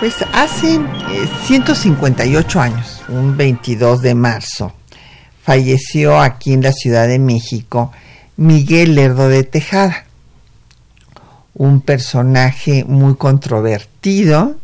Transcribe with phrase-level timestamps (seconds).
[0.00, 0.80] Pues hace
[1.46, 4.72] 158 años, un 22 de marzo,
[5.42, 7.92] falleció aquí en la Ciudad de México
[8.36, 10.06] Miguel Lerdo de Tejada,
[11.54, 14.56] un personaje muy controvertido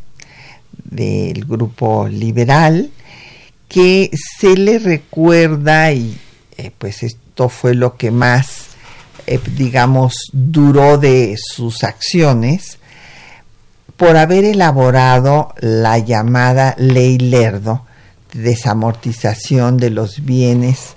[0.85, 2.91] del grupo liberal
[3.69, 6.17] que se le recuerda y
[6.57, 8.69] eh, pues esto fue lo que más
[9.27, 12.79] eh, digamos duró de sus acciones
[13.97, 17.85] por haber elaborado la llamada ley Lerdo
[18.35, 20.97] desamortización de los bienes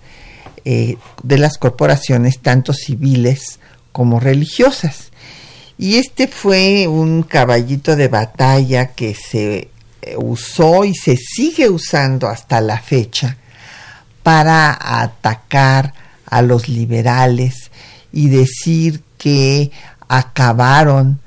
[0.65, 3.59] eh, de las corporaciones tanto civiles
[3.93, 5.11] como religiosas.
[5.77, 9.69] Y este fue un caballito de batalla que se
[10.01, 13.37] eh, usó y se sigue usando hasta la fecha
[14.23, 15.93] para atacar
[16.25, 17.71] a los liberales
[18.11, 19.71] y decir que
[20.09, 21.21] acabaron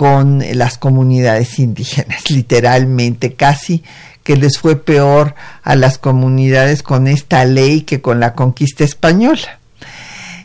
[0.00, 3.84] con las comunidades indígenas, literalmente, casi
[4.22, 9.60] que les fue peor a las comunidades con esta ley que con la conquista española.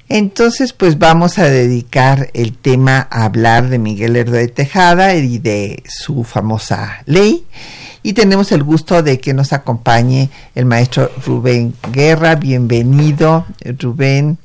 [0.10, 5.38] Entonces, pues vamos a dedicar el tema a hablar de Miguel Lerdo de Tejada y
[5.38, 7.46] de su famosa ley.
[8.04, 12.36] Y tenemos el gusto de que nos acompañe el maestro Rubén Guerra.
[12.36, 13.46] Bienvenido,
[13.80, 14.38] Rubén.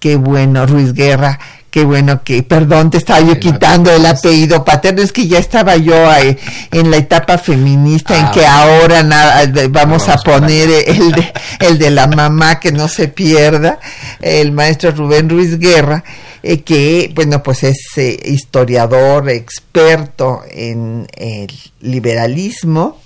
[0.00, 1.38] Qué bueno, Ruiz Guerra.
[1.78, 5.76] Qué bueno que, perdón, te estaba yo quitando el apellido paterno, es que ya estaba
[5.76, 5.94] yo
[6.72, 11.78] en la etapa feminista en ah, que ahora nada, vamos, a poner el de, el
[11.78, 13.78] de la mamá que no se pierda,
[14.20, 16.02] el maestro Rubén Ruiz Guerra,
[16.42, 21.46] eh, que, bueno, pues es eh, historiador, experto en el
[21.82, 22.98] liberalismo,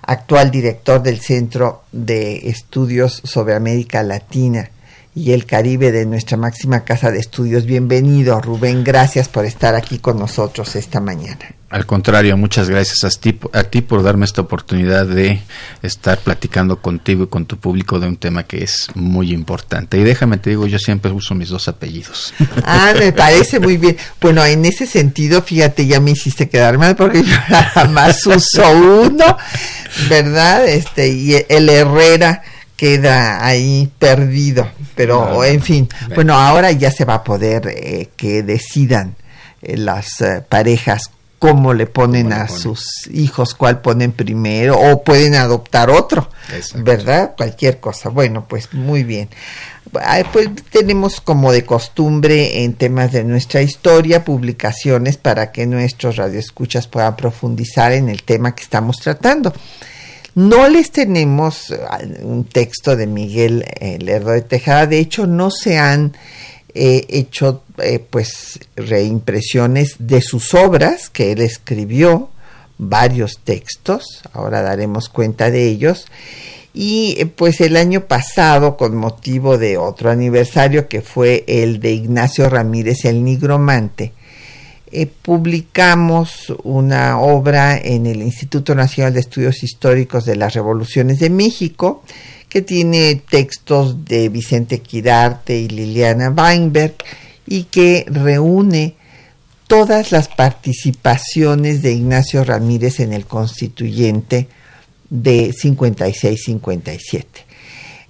[0.00, 4.70] actual director del Centro de Estudios sobre América Latina
[5.14, 7.66] y el Caribe de nuestra máxima casa de estudios.
[7.66, 8.82] Bienvenido, Rubén.
[8.82, 11.54] Gracias por estar aquí con nosotros esta mañana.
[11.70, 15.40] Al contrario, muchas gracias a ti, a ti por darme esta oportunidad de
[15.82, 19.98] estar platicando contigo y con tu público de un tema que es muy importante.
[19.98, 22.32] Y déjame te digo, yo siempre uso mis dos apellidos.
[22.64, 23.96] Ah, me parece muy bien.
[24.20, 28.70] Bueno, en ese sentido, fíjate, ya me hiciste quedar mal porque yo nada más uso
[28.70, 29.36] uno,
[30.08, 30.68] ¿verdad?
[30.68, 32.42] Este, y el Herrera
[32.76, 34.68] queda ahí perdido.
[34.94, 39.16] Pero, en fin, bueno, ahora ya se va a poder eh, que decidan
[39.62, 41.10] eh, las eh, parejas
[41.44, 46.30] cómo le ponen a sus hijos, cuál ponen primero, o pueden adoptar otro,
[46.76, 47.34] ¿verdad?
[47.36, 48.08] Cualquier cosa.
[48.08, 49.28] Bueno, pues muy bien.
[50.32, 56.86] Pues tenemos como de costumbre en temas de nuestra historia publicaciones para que nuestros radioescuchas
[56.86, 59.52] puedan profundizar en el tema que estamos tratando.
[60.34, 61.78] No les tenemos eh,
[62.22, 66.16] un texto de Miguel eh, Lerdo de Tejada, de hecho no se han
[66.74, 67.62] eh, hecho
[68.10, 72.30] pues reimpresiones de sus obras que él escribió,
[72.78, 76.06] varios textos, ahora daremos cuenta de ellos.
[76.72, 82.48] Y pues el año pasado, con motivo de otro aniversario que fue el de Ignacio
[82.48, 84.12] Ramírez el Nigromante,
[84.96, 91.30] eh, publicamos una obra en el Instituto Nacional de Estudios Históricos de las Revoluciones de
[91.30, 92.04] México,
[92.48, 96.94] que tiene textos de Vicente Quirarte y Liliana Weinberg
[97.44, 98.94] y que reúne
[99.66, 104.46] todas las participaciones de Ignacio Ramírez en el constituyente
[105.10, 107.24] de 56-57.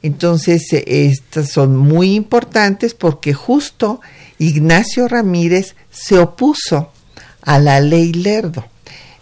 [0.03, 4.03] Entonces, estas son muy importantes porque justo
[4.45, 6.93] Ignacio Ramírez se opuso
[7.43, 8.65] a la ley Lerdo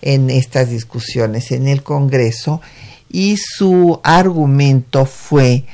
[0.00, 2.60] en estas discusiones en el Congreso
[3.08, 5.64] y su argumento fue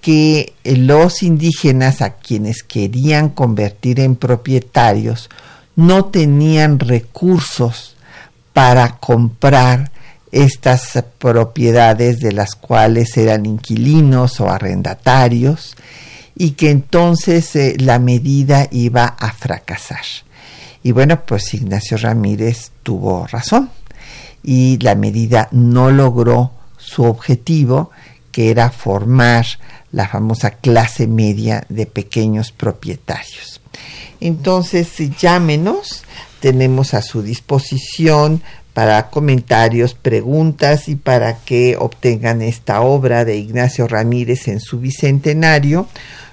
[0.00, 5.28] que los indígenas a quienes querían convertir en propietarios
[5.74, 7.96] no tenían recursos
[8.52, 9.90] para comprar
[10.30, 15.74] estas propiedades de las cuales eran inquilinos o arrendatarios
[16.36, 20.04] y que entonces eh, la medida iba a fracasar.
[20.82, 23.70] Y bueno, pues Ignacio Ramírez tuvo razón
[24.42, 27.90] y la medida no logró su objetivo,
[28.30, 29.46] que era formar
[29.92, 33.60] la famosa clase media de pequeños propietarios.
[34.20, 36.04] Entonces, llámenos,
[36.40, 38.42] tenemos a su disposición
[38.74, 45.86] para comentarios, preguntas y para que obtengan esta obra de Ignacio Ramírez en su bicentenario.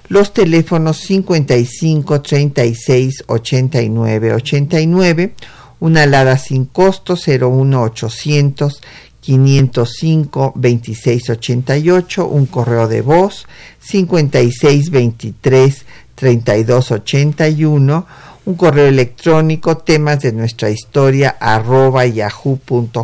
[0.09, 5.35] Los teléfonos 55 36 89 89,
[5.79, 8.81] una alada sin costo 01 800
[9.21, 13.45] 505 2688, un correo de voz
[13.79, 15.85] 5623
[16.15, 18.05] 3281,
[18.45, 22.97] un correo electrónico temas de nuestra historia arroba yahoo.com.mx,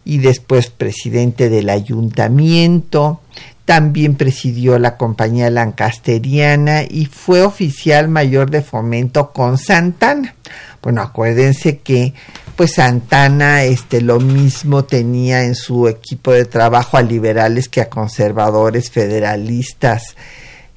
[0.06, 3.20] y después presidente del ayuntamiento.
[3.66, 10.36] También presidió la compañía lancasteriana y fue oficial mayor de fomento con Santana.
[10.80, 12.14] Bueno, acuérdense que
[12.54, 17.90] pues Santana este lo mismo tenía en su equipo de trabajo a liberales que a
[17.90, 20.14] conservadores, federalistas,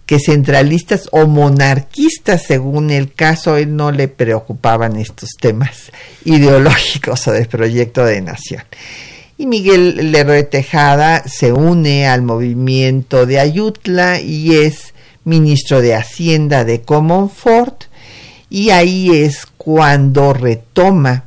[0.08, 5.92] que centralistas o monarquistas, según el caso, él no le preocupaban estos temas
[6.26, 8.64] ideológicos o del proyecto de nación.
[9.40, 14.94] Y Miguel Leroy Tejada se une al movimiento de Ayutla y es
[15.24, 17.86] ministro de Hacienda de Comonfort.
[18.50, 21.24] Y ahí es cuando retoma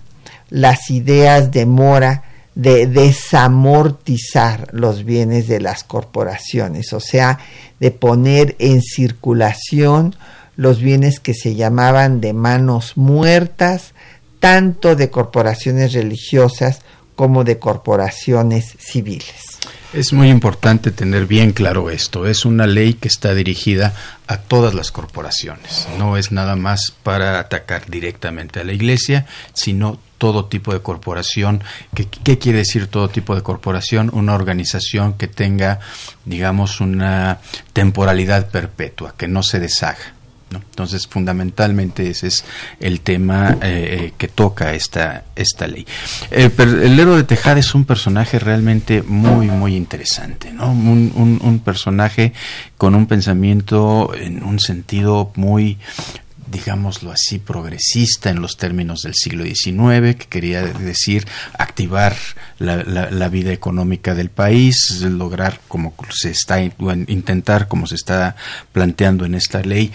[0.51, 2.25] las ideas de Mora
[2.55, 7.39] de desamortizar los bienes de las corporaciones, o sea,
[7.81, 10.17] de poner en circulación
[10.57, 13.95] los bienes que se llamaban de manos muertas,
[14.39, 16.83] tanto de corporaciones religiosas
[17.15, 19.59] como de corporaciones civiles.
[19.93, 22.27] Es muy importante tener bien claro esto.
[22.27, 23.93] Es una ley que está dirigida
[24.27, 25.87] a todas las corporaciones.
[25.99, 31.63] No es nada más para atacar directamente a la iglesia, sino todo tipo de corporación.
[31.95, 34.11] ¿Qué, ¿Qué, quiere decir todo tipo de corporación?
[34.15, 35.81] Una organización que tenga,
[36.25, 37.41] digamos, una
[37.75, 40.15] temporalidad perpetua, que no se deshaga.
[40.59, 42.45] Entonces, fundamentalmente ese es
[42.81, 45.87] el tema eh, eh, que toca esta, esta ley.
[46.31, 50.71] El, el, héroe de Tejada es un personaje realmente muy, muy interesante, ¿no?
[50.71, 52.33] Un, un, personaje
[52.77, 55.79] con un pensamiento en un sentido muy
[56.53, 61.27] digámoslo así, progresista en los términos del siglo XIX, que quería decir
[61.59, 62.15] activar
[62.59, 68.37] la, la, la, vida económica del país, lograr como se está, intentar como se está
[68.71, 69.93] planteando en esta ley,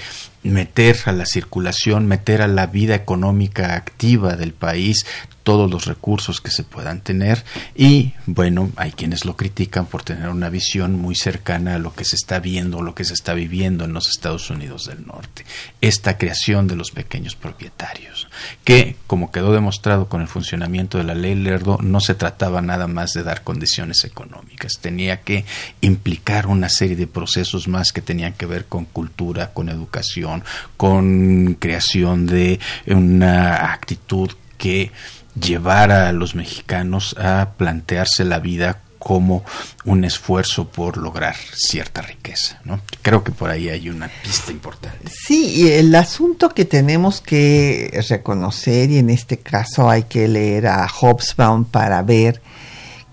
[0.51, 5.06] meter a la circulación, meter a la vida económica activa del país
[5.48, 7.42] todos los recursos que se puedan tener
[7.74, 12.04] y bueno, hay quienes lo critican por tener una visión muy cercana a lo que
[12.04, 15.46] se está viendo, lo que se está viviendo en los Estados Unidos del Norte.
[15.80, 18.27] Esta creación de los pequeños propietarios,
[18.66, 22.88] que como quedó demostrado con el funcionamiento de la ley Lerdo, no se trataba nada
[22.88, 25.46] más de dar condiciones económicas, tenía que
[25.80, 30.44] implicar una serie de procesos más que tenían que ver con cultura, con educación,
[30.75, 34.92] con creación de una actitud que
[35.39, 39.44] llevara a los mexicanos a plantearse la vida como
[39.86, 42.60] un esfuerzo por lograr cierta riqueza.
[42.65, 42.82] ¿no?
[43.01, 45.10] Creo que por ahí hay una pista importante.
[45.10, 50.67] Sí, y el asunto que tenemos que reconocer, y en este caso hay que leer
[50.67, 52.41] a Hobsbawm para ver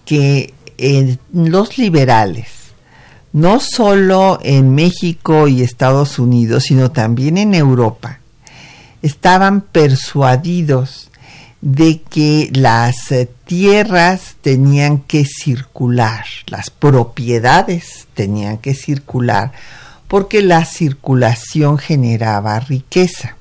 [0.05, 2.49] que en los liberales,
[3.33, 8.19] no solo en México y Estados Unidos, sino también en Europa,
[9.03, 11.11] estaban persuadidos
[11.65, 19.53] de que las eh, tierras tenían que circular, las propiedades tenían que circular,
[20.07, 23.39] porque la circulación generaba riqueza.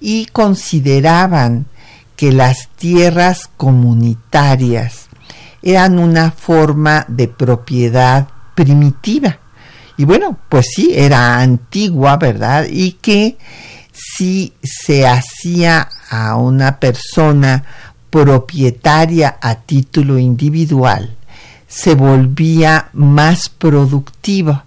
[0.00, 1.66] Y consideraban
[2.16, 5.08] que las tierras comunitarias
[5.60, 9.40] eran una forma de propiedad primitiva.
[9.98, 12.66] Y bueno, pues sí, era antigua, ¿verdad?
[12.70, 13.36] Y que
[13.92, 17.64] si se hacía a una persona
[18.10, 21.16] propietaria a título individual,
[21.68, 24.62] se volvía más productivo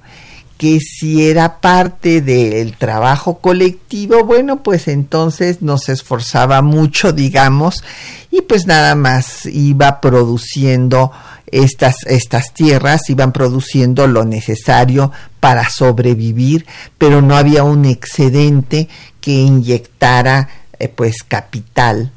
[0.60, 7.82] que si era parte del trabajo colectivo, bueno, pues entonces no se esforzaba mucho, digamos,
[8.30, 11.14] y pues nada más iba produciendo
[11.48, 16.66] estas, estas tierras, iban produciendo lo necesario para sobrevivir,
[16.98, 18.90] pero no había un excedente
[19.22, 22.12] que inyectara eh, pues capital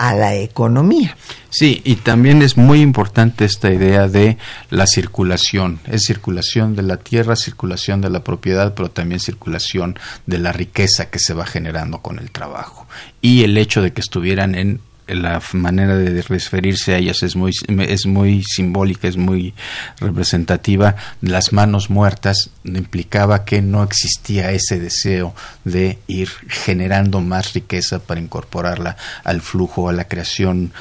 [0.00, 1.14] a la economía.
[1.50, 4.38] Sí, y también es muy importante esta idea de
[4.70, 5.78] la circulación.
[5.86, 11.10] Es circulación de la tierra, circulación de la propiedad, pero también circulación de la riqueza
[11.10, 12.86] que se va generando con el trabajo.
[13.20, 14.80] Y el hecho de que estuvieran en
[15.14, 19.54] la manera de referirse a ellas es muy, es muy simbólica, es muy
[19.98, 20.96] representativa.
[21.20, 28.20] Las manos muertas implicaba que no existía ese deseo de ir generando más riqueza para
[28.20, 30.72] incorporarla al flujo, a la creación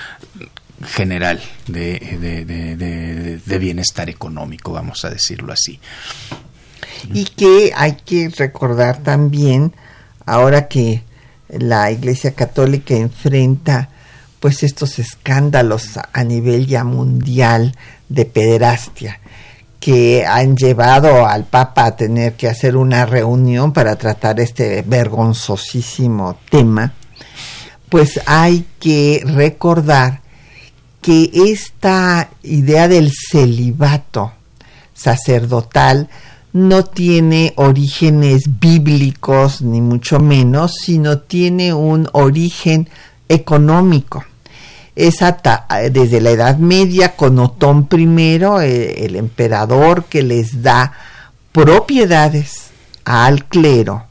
[0.85, 5.79] general de, de bienestar económico, vamos a decirlo así.
[7.13, 9.73] Y que hay que recordar también,
[10.25, 11.03] ahora que
[11.49, 13.89] la Iglesia Católica enfrenta
[14.39, 17.75] pues estos escándalos a nivel ya mundial
[18.07, 19.19] de pederastia
[19.79, 26.37] que han llevado al Papa a tener que hacer una reunión para tratar este vergonzosísimo
[26.49, 26.93] tema,
[27.87, 30.21] pues hay que recordar
[31.01, 34.33] que esta idea del celibato
[34.93, 36.09] sacerdotal
[36.51, 42.89] no tiene orígenes bíblicos, ni mucho menos, sino tiene un origen
[43.29, 44.25] económico
[44.99, 45.19] es
[45.91, 50.91] desde la Edad Media con Otón I, eh, el emperador que les da
[51.53, 52.71] propiedades
[53.05, 54.05] al clero.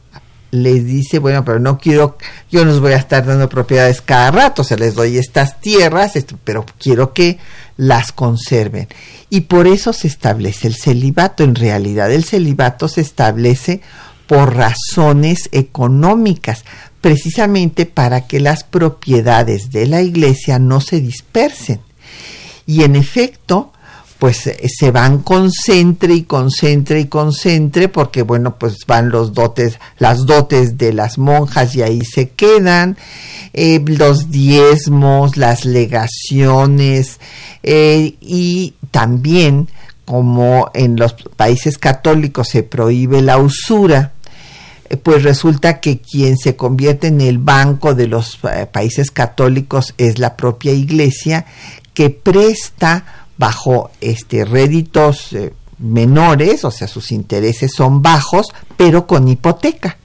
[0.51, 2.17] Les dice, bueno, pero no quiero,
[2.51, 6.13] yo no os voy a estar dando propiedades cada rato, se les doy estas tierras,
[6.43, 7.39] pero quiero que
[7.77, 8.89] las conserven.
[9.29, 11.45] Y por eso se establece el celibato.
[11.45, 13.83] En realidad el celibato se establece
[14.27, 16.65] por razones económicas,
[17.01, 21.81] precisamente para que las propiedades de la iglesia no se dispersen.
[22.67, 23.73] Y en efecto,
[24.19, 29.79] pues eh, se van concentre y concentre y concentre porque bueno pues van los dotes
[29.99, 32.97] las dotes de las monjas y ahí se quedan
[33.53, 37.21] eh, los diezmos las legaciones
[37.63, 39.69] eh, y también
[40.05, 44.13] como en los países católicos se prohíbe la usura
[45.03, 50.19] pues resulta que quien se convierte en el banco de los eh, países católicos es
[50.19, 51.47] la propia iglesia
[51.95, 59.29] que presta bajo este réditos eh, menores, o sea, sus intereses son bajos, pero con
[59.29, 59.99] hipoteca.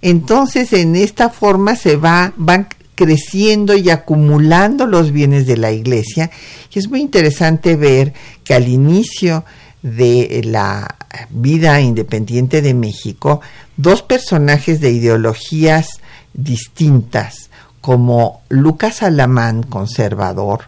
[0.00, 6.32] Entonces, en esta forma se va van creciendo y acumulando los bienes de la iglesia
[6.74, 9.44] y es muy interesante ver que al inicio
[9.82, 10.96] de la
[11.30, 13.40] vida independiente de México,
[13.76, 16.00] dos personajes de ideologías
[16.34, 20.64] distintas, como Lucas Alamán, conservador,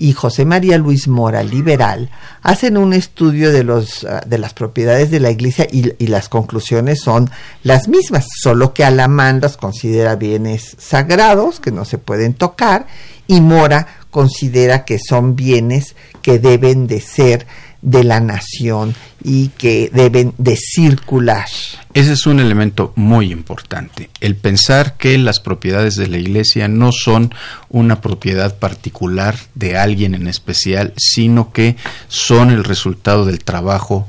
[0.00, 2.08] y José María Luis Mora, liberal,
[2.42, 6.30] hacen un estudio de, los, ah, de las propiedades de la iglesia y, y, las
[6.30, 7.28] conclusiones son
[7.62, 12.86] las mismas, solo que Alamán las considera bienes sagrados que no se pueden tocar
[13.26, 17.46] y Mora considera que son bienes que deben de ser
[17.82, 21.48] de la nación y que deben de circular.
[21.94, 26.92] Ese es un elemento muy importante, el pensar que las propiedades de la iglesia no
[26.92, 27.34] son
[27.68, 31.76] una propiedad particular de alguien en especial, sino que
[32.08, 34.06] son el resultado del trabajo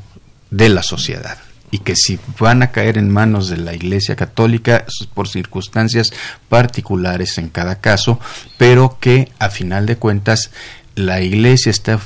[0.49, 1.37] de la sociedad
[1.71, 6.11] y que si van a caer en manos de la Iglesia Católica por circunstancias
[6.49, 8.19] particulares en cada caso,
[8.57, 10.51] pero que a final de cuentas
[10.95, 11.99] la iglesia está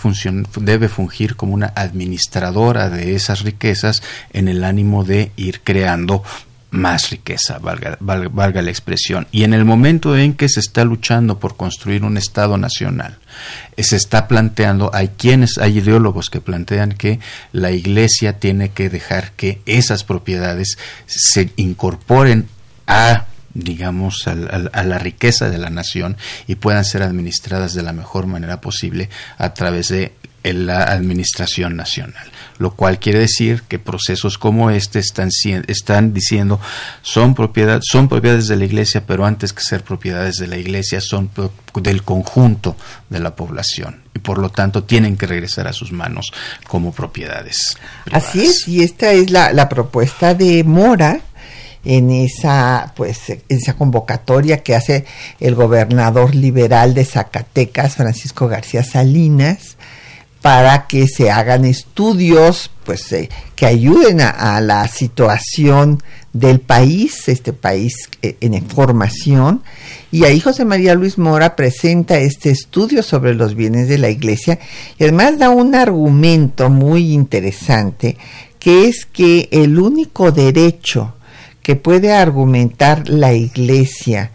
[0.60, 6.24] debe fungir como una administradora de esas riquezas en el ánimo de ir creando
[6.76, 9.28] más riqueza, valga, valga, la expresión.
[9.32, 13.18] Y en el momento en que se está luchando por construir un Estado nacional,
[13.78, 17.20] eh, se está planteando, hay quienes, hay ideólogos que plantean que
[17.54, 22.48] la Iglesia tiene que dejar que esas propiedades se incorporen
[22.88, 23.26] a
[23.56, 28.62] digamos, a, la riqueza de la nación y puedan ser administradas de la mejor manera
[28.62, 35.00] posible a través de la administración nacional, lo cual quiere decir que procesos como este
[35.00, 35.30] están,
[35.68, 36.60] están diciendo
[37.02, 41.02] son, propiedad, son propiedades de la iglesia, pero antes que ser propiedades de la iglesia
[41.02, 41.32] son
[41.82, 42.76] del conjunto
[43.10, 46.32] de la población y por lo tanto tienen que regresar a sus manos
[46.68, 47.78] como propiedades.
[48.12, 51.22] Así es, y esta es la, la propuesta de Mora,
[51.86, 55.06] en esa pues esa convocatoria que hace
[55.40, 59.78] el gobernador liberal de Zacatecas Francisco García Salinas
[60.46, 67.52] para que se hagan estudios pues eh, que ayuden a, la situación del país, este
[67.52, 69.64] país eh, en formación.
[70.12, 74.60] Y ahí José María Luis Mora presenta este estudio sobre los bienes de la iglesia
[75.00, 78.16] y además da un argumento muy interesante
[78.60, 81.16] que es que el único derecho
[81.66, 84.30] que puede argumentar la iglesia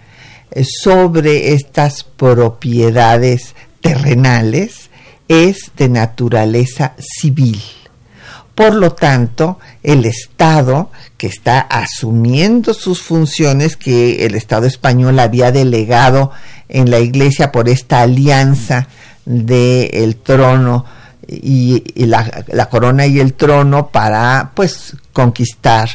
[0.51, 4.91] eh, sobre estas propiedades terrenales
[5.29, 7.63] es de naturaleza civil.
[8.57, 15.53] Por lo tanto, el Estado, que está asumiendo sus funciones que el Estado español había
[15.53, 16.33] delegado
[16.69, 18.89] en la Iglesia por esta alianza
[19.25, 20.85] del trono
[21.29, 25.91] y, la, la, corona y el trono para pues conquistar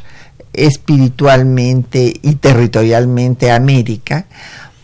[0.55, 4.25] espiritualmente y territorialmente América,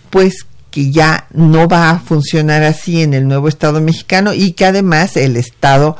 [0.09, 4.65] pues que ya no va a funcionar así en el nuevo Estado mexicano y que
[4.65, 5.97] además el Estado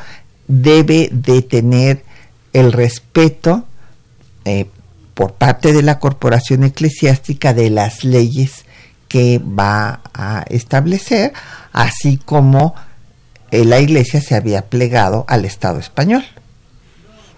[0.48, 2.04] debe de tener
[2.54, 3.66] el respeto
[4.46, 4.68] eh,
[5.14, 8.66] por parte de la corporación eclesiástica de las leyes
[9.08, 11.34] que va a establecer,
[11.74, 12.74] así como
[13.52, 16.24] eh, la Iglesia se había plegado al Estado español.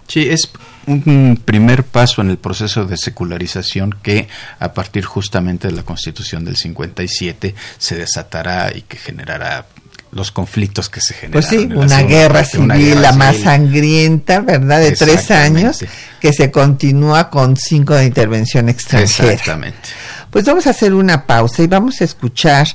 [0.08, 0.50] Sí, es
[0.86, 4.28] un primer paso en el proceso de secularización que
[4.60, 9.66] a partir justamente de la Constitución del 57 se desatará y que generará
[10.14, 11.32] los conflictos que se generan.
[11.32, 14.82] Pues sí, una guerra civil, la más sangrienta, ¿verdad?
[14.82, 15.84] De tres años,
[16.20, 19.34] que se continúa con cinco de intervención extranjera.
[19.34, 19.90] Exactamente.
[20.30, 22.68] Pues vamos a hacer una pausa y vamos a escuchar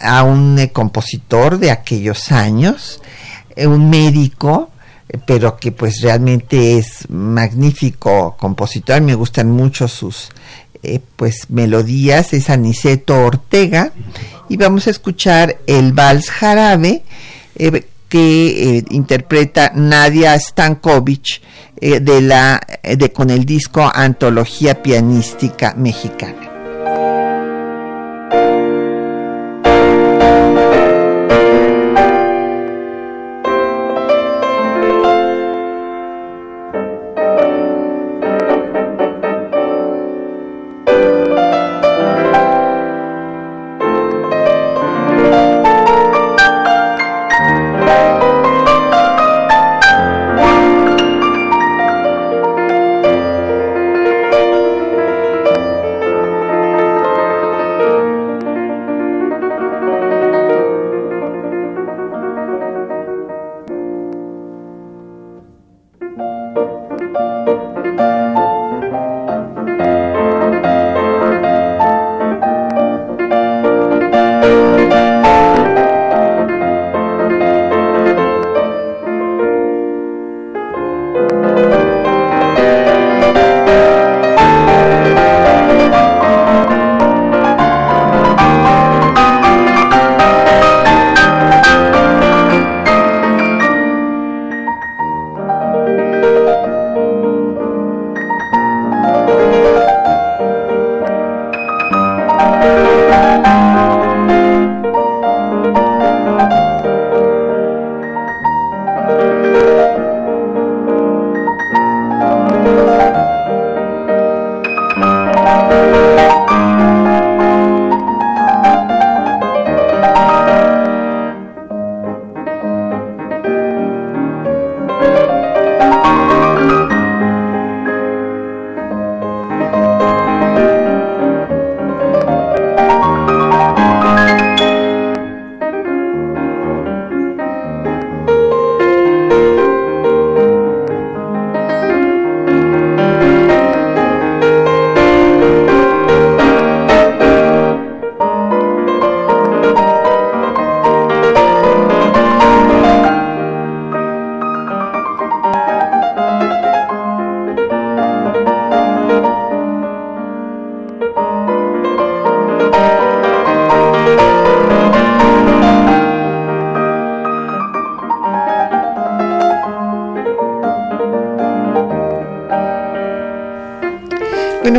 [0.00, 3.00] a un eh, compositor de aquellos años,
[3.54, 4.71] eh, un médico,
[5.26, 10.30] pero que pues realmente es magnífico compositor, me gustan mucho sus
[10.82, 13.92] eh, pues melodías, es Aniceto Ortega.
[14.48, 17.02] Y vamos a escuchar el vals jarabe
[17.56, 21.40] eh, que eh, interpreta Nadia Stankovic
[21.80, 26.51] de la de con el disco Antología pianística mexicana.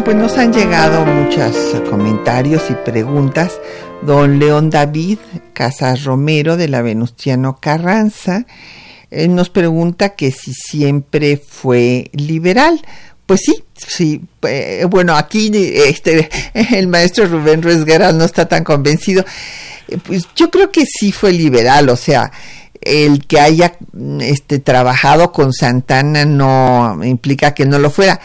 [0.06, 1.56] Pues nos han llegado muchos
[1.90, 3.60] comentarios y preguntas.
[4.02, 5.18] Don León David
[5.54, 8.46] Casas Romero de la Venustiano Carranza
[9.30, 12.82] nos pregunta que si siempre fue liberal.
[13.26, 14.22] Pues sí, sí.
[14.44, 19.24] Eh, bueno, aquí este, el maestro Rubén Ruiz no está tan convencido.
[19.88, 22.32] Eh, pues yo creo que sí fue liberal, o sea,
[22.82, 23.78] el que haya
[24.20, 28.20] este, trabajado con Santana no implica que no lo fuera.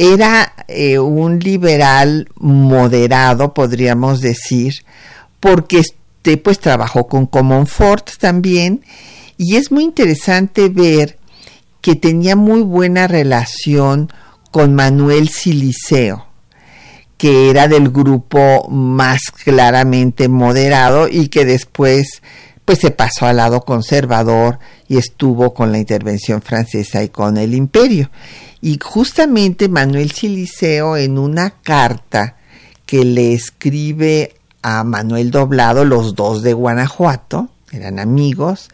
[0.00, 4.74] Era eh, un liberal moderado, podríamos decir,
[5.40, 8.84] porque este, pues trabajó con Comonfort también,
[9.36, 11.18] y es muy interesante ver
[11.80, 14.12] que tenía muy buena relación
[14.52, 16.28] con Manuel Siliceo,
[17.16, 22.22] que era del grupo más claramente moderado y que después
[22.64, 27.54] pues se pasó al lado conservador y estuvo con la intervención francesa y con el
[27.56, 28.10] imperio.
[28.60, 32.36] Y justamente Manuel Siliceo en una carta
[32.86, 38.70] que le escribe a Manuel Doblado, los dos de Guanajuato, eran amigos,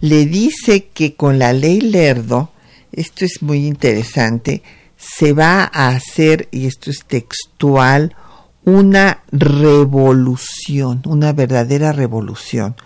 [0.00, 2.50] le dice que con la ley Lerdo,
[2.92, 4.62] esto es muy interesante,
[4.96, 8.16] se va a hacer, y esto es textual,
[8.64, 12.76] una revolución, una verdadera revolución,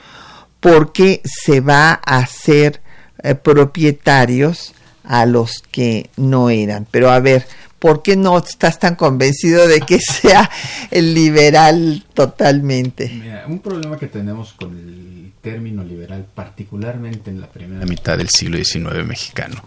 [0.60, 2.82] porque se va a hacer
[3.22, 4.74] eh, propietarios
[5.06, 6.86] a los que no eran.
[6.90, 7.46] Pero a ver,
[7.78, 10.50] ¿por qué no estás tan convencido de que sea
[10.90, 13.08] el liberal totalmente?
[13.08, 18.28] Mira, un problema que tenemos con el término liberal, particularmente en la primera mitad del
[18.28, 19.62] siglo XIX mexicano,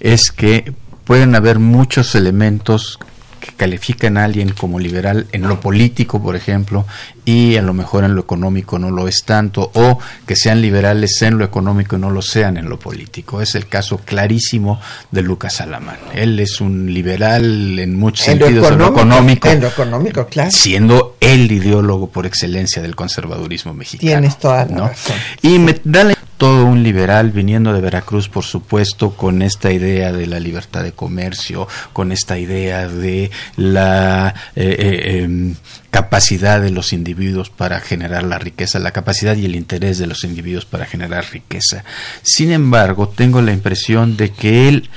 [0.00, 0.72] es que
[1.04, 2.98] pueden haber muchos elementos
[3.40, 6.86] que califican a alguien como liberal en lo político, por ejemplo,
[7.24, 11.20] y a lo mejor en lo económico no lo es tanto, o que sean liberales
[11.22, 13.40] en lo económico y no lo sean en lo político.
[13.40, 15.98] Es el caso clarísimo de Lucas Alamán.
[16.14, 20.50] Él es un liberal en muchos sentidos en lo económico, en lo económico claro.
[20.50, 24.10] siendo el ideólogo por excelencia del conservadurismo mexicano.
[24.10, 25.16] Tienes toda la razón.
[25.42, 30.10] Y me da la todo un liberal viniendo de Veracruz, por supuesto, con esta idea
[30.10, 35.54] de la libertad de comercio, con esta idea de la eh, eh, em,
[35.90, 40.24] capacidad de los individuos para generar la riqueza, la capacidad y el interés de los
[40.24, 41.84] individuos para generar riqueza.
[42.22, 44.88] Sin embargo, tengo la impresión de que él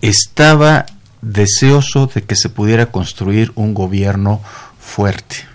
[0.00, 0.86] estaba
[1.20, 4.40] deseoso de que se pudiera construir un gobierno
[4.80, 5.51] fuerte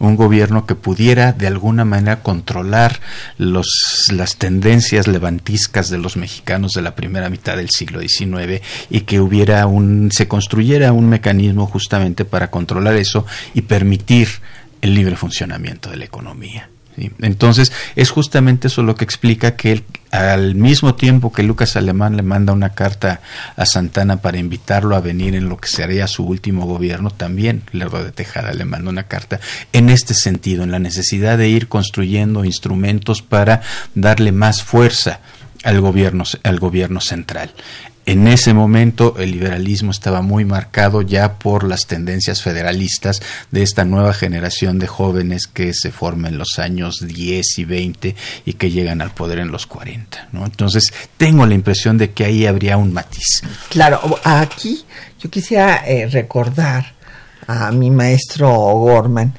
[0.00, 3.00] un gobierno que pudiera de alguna manera controlar
[3.36, 9.00] los, las tendencias levantiscas de los mexicanos de la primera mitad del siglo XIX y
[9.02, 14.28] que hubiera un, se construyera un mecanismo justamente para controlar eso y permitir
[14.80, 16.68] el libre funcionamiento de la economía.
[17.20, 22.16] Entonces, es justamente eso lo que explica que él, al mismo tiempo que Lucas Alemán
[22.16, 23.20] le manda una carta
[23.56, 28.02] a Santana para invitarlo a venir en lo que sería su último gobierno, también Lerdo
[28.02, 29.40] de Tejada le manda una carta
[29.72, 33.62] en este sentido, en la necesidad de ir construyendo instrumentos para
[33.94, 35.20] darle más fuerza
[35.64, 37.50] al gobierno, al gobierno central.
[38.08, 43.84] En ese momento el liberalismo estaba muy marcado ya por las tendencias federalistas de esta
[43.84, 48.16] nueva generación de jóvenes que se forma en los años 10 y 20
[48.46, 50.28] y que llegan al poder en los 40.
[50.32, 50.46] ¿no?
[50.46, 53.42] Entonces tengo la impresión de que ahí habría un matiz.
[53.68, 54.86] Claro, aquí
[55.20, 56.94] yo quisiera eh, recordar
[57.46, 59.34] a mi maestro Gorman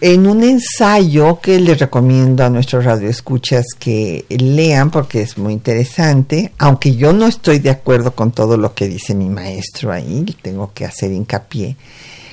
[0.00, 6.52] en un ensayo que les recomiendo a nuestros radioescuchas que lean porque es muy interesante,
[6.58, 10.72] aunque yo no estoy de acuerdo con todo lo que dice mi maestro ahí, tengo
[10.72, 11.76] que hacer hincapié,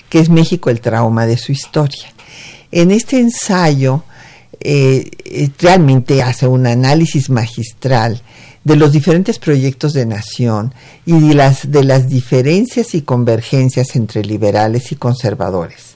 [0.09, 2.13] que es México el trauma de su historia.
[2.71, 4.03] En este ensayo
[4.59, 8.21] eh, eh, realmente hace un análisis magistral
[8.63, 10.73] de los diferentes proyectos de nación
[11.05, 15.94] y de las, de las diferencias y convergencias entre liberales y conservadores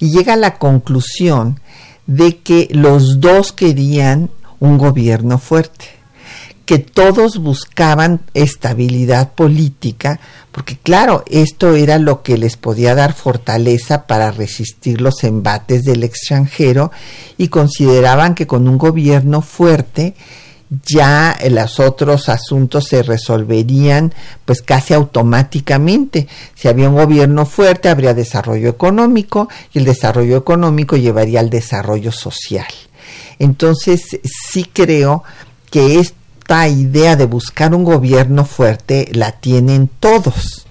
[0.00, 1.60] y llega a la conclusión
[2.06, 5.86] de que los dos querían un gobierno fuerte,
[6.64, 10.18] que todos buscaban estabilidad política,
[10.50, 16.02] porque claro, esto era lo que les podía dar fortaleza para resistir los embates del
[16.02, 16.90] extranjero
[17.38, 20.14] y consideraban que con un gobierno fuerte
[20.86, 26.28] ya los otros asuntos se resolverían pues casi automáticamente.
[26.54, 32.12] Si había un gobierno fuerte, habría desarrollo económico y el desarrollo económico llevaría al desarrollo
[32.12, 32.72] social.
[33.38, 35.24] Entonces, sí creo
[35.70, 40.66] que esta idea de buscar un gobierno fuerte la tienen todos.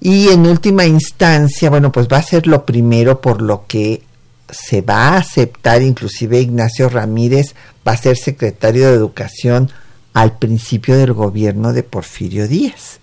[0.00, 4.02] Y en última instancia, bueno, pues va a ser lo primero por lo que
[4.50, 7.54] se va a aceptar, inclusive Ignacio Ramírez
[7.86, 9.70] va a ser secretario de Educación
[10.12, 13.00] al principio del gobierno de Porfirio Díaz,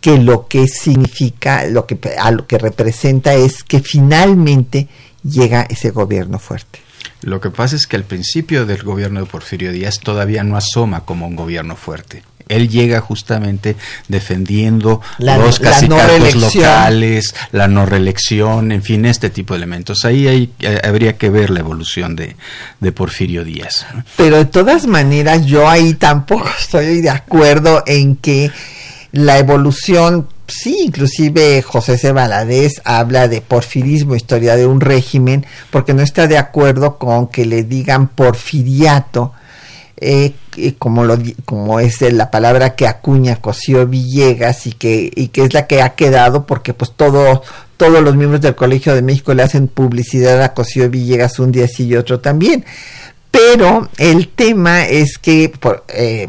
[0.00, 4.88] que lo que significa, lo que, a lo que representa es que finalmente
[5.22, 6.80] llega ese gobierno fuerte.
[7.22, 11.04] Lo que pasa es que al principio del gobierno de Porfirio Díaz todavía no asoma
[11.04, 13.76] como un gobierno fuerte Él llega justamente
[14.08, 20.04] defendiendo La los cacicatos no locales, la no reelección, en fin, este tipo de elementos.
[20.04, 22.36] Ahí hay, eh, habría que ver la evolución de,
[22.80, 23.86] de Porfirio Díaz.
[24.16, 28.50] Pero de todas maneras, yo ahí tampoco estoy de acuerdo en que
[29.12, 32.10] la evolución, sí, inclusive José C.
[32.10, 37.46] Valadez habla de porfirismo, historia de un régimen, porque no está de acuerdo con que
[37.46, 39.32] le digan porfiriato,
[39.96, 45.28] eh, y como, lo, como es la palabra que acuña Cosío Villegas y que, y
[45.28, 47.42] que es la que ha quedado porque pues todo,
[47.76, 51.68] todos los miembros del Colegio de México le hacen publicidad a Cosío Villegas un día
[51.68, 52.64] sí y otro también.
[53.30, 56.28] Pero el tema es que por, eh,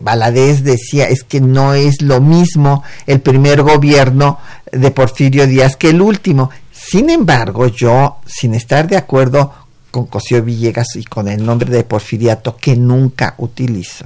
[0.64, 4.40] decía es que no es lo mismo el primer gobierno
[4.72, 6.50] de Porfirio Díaz que el último.
[6.72, 9.54] Sin embargo, yo, sin estar de acuerdo
[9.92, 14.06] con Cosío Villegas y con el nombre de Porfiriato que nunca utilizo,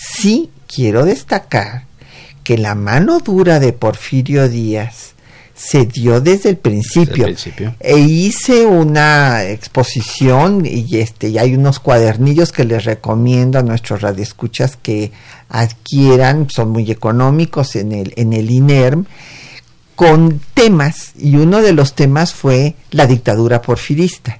[0.00, 1.84] sí quiero destacar
[2.42, 5.14] que la mano dura de Porfirio Díaz
[5.54, 7.26] se dio desde el principio.
[7.26, 7.74] Desde el principio.
[7.80, 14.00] E hice una exposición y este y hay unos cuadernillos que les recomiendo a nuestros
[14.00, 15.12] radioescuchas que
[15.50, 19.04] adquieran, son muy económicos en el en el INERM
[19.96, 24.38] con temas y uno de los temas fue la dictadura porfirista.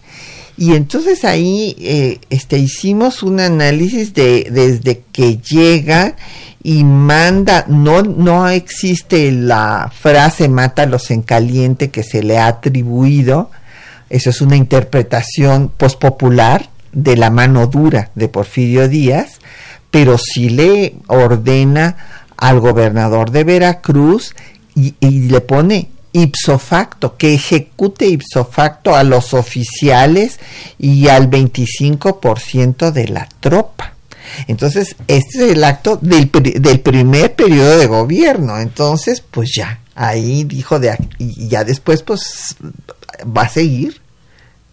[0.61, 6.17] Y entonces ahí eh, este, hicimos un análisis de desde que llega
[6.63, 13.51] y manda, no, no existe la frase mátalos en caliente que se le ha atribuido,
[14.11, 19.39] eso es una interpretación pospopular de la mano dura de Porfirio Díaz,
[19.91, 21.97] pero sí le ordena
[22.37, 24.35] al gobernador de Veracruz
[24.75, 30.39] y, y le pone ipso facto, que ejecute ipso facto a los oficiales
[30.79, 33.95] y al 25% de la tropa.
[34.47, 38.59] Entonces, este es el acto del, del primer periodo de gobierno.
[38.59, 42.57] Entonces, pues ya, ahí dijo de y ya después, pues
[43.25, 44.00] va a seguir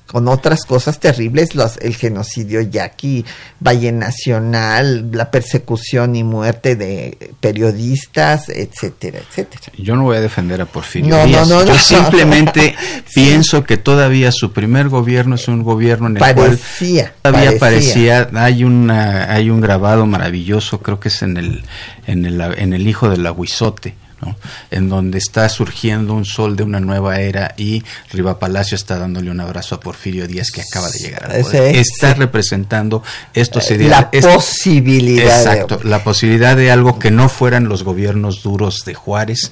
[0.07, 3.25] con otras cosas terribles, los, el genocidio yaqui,
[3.59, 9.61] Valle Nacional, la persecución y muerte de periodistas, etcétera, etcétera.
[9.77, 11.47] Yo no voy a defender a Porfirio No, no, Díaz.
[11.49, 11.79] no, Yo no.
[11.79, 13.21] simplemente Sí.
[13.25, 18.29] pienso que todavía su primer gobierno es un gobierno en el cual Parecía, todavía parecía,
[18.33, 21.63] hay una hay un grabado maravilloso, creo que es en el
[22.05, 23.95] en el en el hijo del aguizote.
[24.21, 24.35] ¿No?
[24.71, 29.29] en donde está surgiendo un sol de una nueva era y Riva Palacio está dándole
[29.31, 31.73] un abrazo a Porfirio Díaz que acaba de llegar al poder.
[31.75, 32.19] Sí, está sí.
[32.19, 33.03] representando
[33.33, 37.83] estos la ideales, est- posibilidad de- Exacto, la posibilidad de algo que no fueran los
[37.83, 39.51] gobiernos duros de Juárez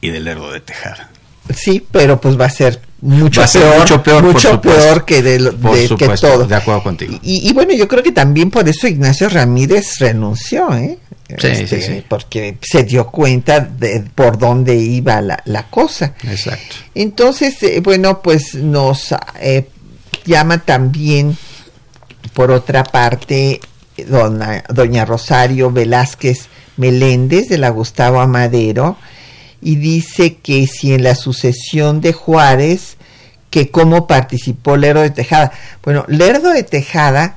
[0.00, 1.10] y del Lerdo de Tejada.
[1.54, 5.22] Sí, pero pues va a ser mucho Va a ser peor, mucho peor, mucho que
[5.22, 6.46] de, lo- Por de- que todo.
[6.46, 7.18] de acuerdo contigo.
[7.22, 10.98] Y, y bueno, yo creo que también por eso Ignacio Ramírez renunció, ¿eh?
[11.38, 12.04] Sí, sí, sí.
[12.08, 16.14] Porque se dio cuenta de por dónde iba la, la cosa.
[16.28, 16.76] Exacto.
[16.94, 19.66] Entonces, eh, bueno, pues nos eh,
[20.26, 21.36] llama también,
[22.34, 23.60] por otra parte,
[23.96, 28.96] dona- doña Rosario Velázquez Meléndez de la Gustavo Amadero
[29.62, 32.96] y dice que si en la sucesión de Juárez,
[33.50, 35.52] que cómo participó Lerdo de Tejada.
[35.82, 37.36] Bueno, Lerdo de Tejada,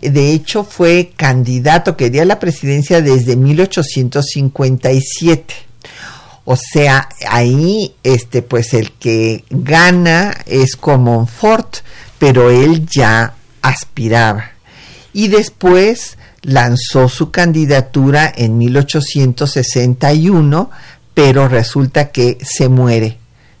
[0.00, 5.54] de hecho, fue candidato, quería la presidencia desde 1857.
[6.44, 11.78] O sea, ahí, este, pues el que gana es Comonfort,
[12.18, 14.50] pero él ya aspiraba.
[15.12, 20.70] Y después lanzó su candidatura en 1861,
[21.14, 23.18] pero resulta que se muere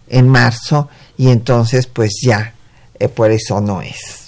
[0.08, 2.54] en marzo y entonces pues ya,
[2.98, 4.27] eh, por eso no es.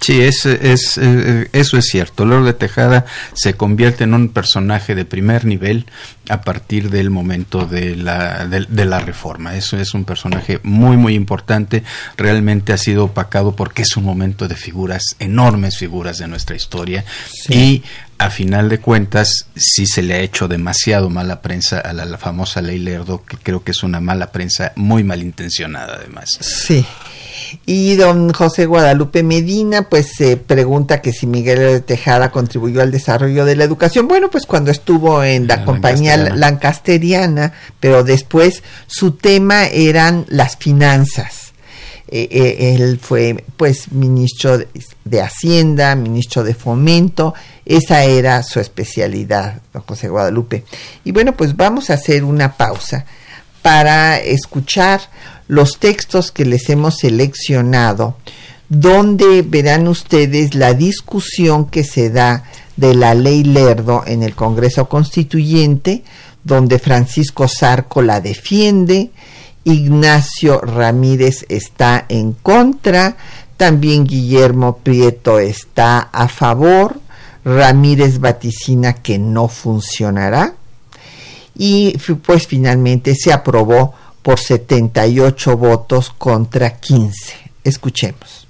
[0.00, 2.24] Sí, es, es, eh, eso es cierto.
[2.24, 5.86] Lord de Tejada se convierte en un personaje de primer nivel
[6.30, 9.56] a partir del momento de la, de, de la reforma.
[9.56, 11.82] Eso es un personaje muy, muy importante.
[12.16, 17.04] Realmente ha sido opacado porque es un momento de figuras, enormes figuras de nuestra historia.
[17.48, 17.82] Y
[18.16, 22.16] a final de cuentas, sí se le ha hecho demasiado mala prensa a la, la
[22.16, 26.38] famosa ley Lerdo, que creo que es una mala prensa muy malintencionada además.
[26.40, 26.86] Sí.
[27.66, 32.90] Y don José Guadalupe Medina, pues se pregunta que si Miguel de Tejada contribuyó al
[32.90, 34.08] desarrollo de la educación.
[34.08, 36.50] Bueno, pues cuando estuvo en la, La compañía Lancasteriana.
[36.50, 41.52] lancasteriana, pero después su tema eran las finanzas.
[42.12, 44.66] Eh, eh, él fue pues ministro de,
[45.04, 50.64] de Hacienda, ministro de Fomento, esa era su especialidad, don José Guadalupe.
[51.04, 53.06] Y bueno, pues vamos a hacer una pausa
[53.62, 55.00] para escuchar
[55.48, 58.16] los textos que les hemos seleccionado,
[58.68, 62.44] donde verán ustedes la discusión que se da
[62.76, 66.04] de la ley Lerdo en el Congreso Constituyente,
[66.44, 69.10] donde Francisco Zarco la defiende,
[69.64, 73.16] Ignacio Ramírez está en contra,
[73.56, 77.00] también Guillermo Prieto está a favor,
[77.44, 80.54] Ramírez vaticina que no funcionará
[81.62, 81.92] y
[82.24, 83.92] pues finalmente se aprobó
[84.22, 87.34] por 78 votos contra 15.
[87.62, 88.46] Escuchemos.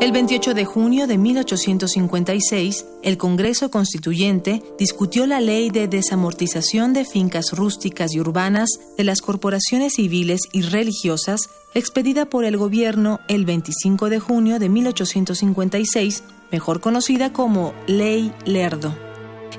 [0.00, 7.04] El 28 de junio de 1856, el Congreso Constituyente discutió la ley de desamortización de
[7.04, 13.44] fincas rústicas y urbanas de las corporaciones civiles y religiosas, expedida por el gobierno el
[13.44, 18.94] 25 de junio de 1856, mejor conocida como Ley Lerdo.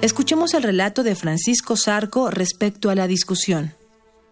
[0.01, 3.73] Escuchemos el relato de Francisco Sarco respecto a la discusión.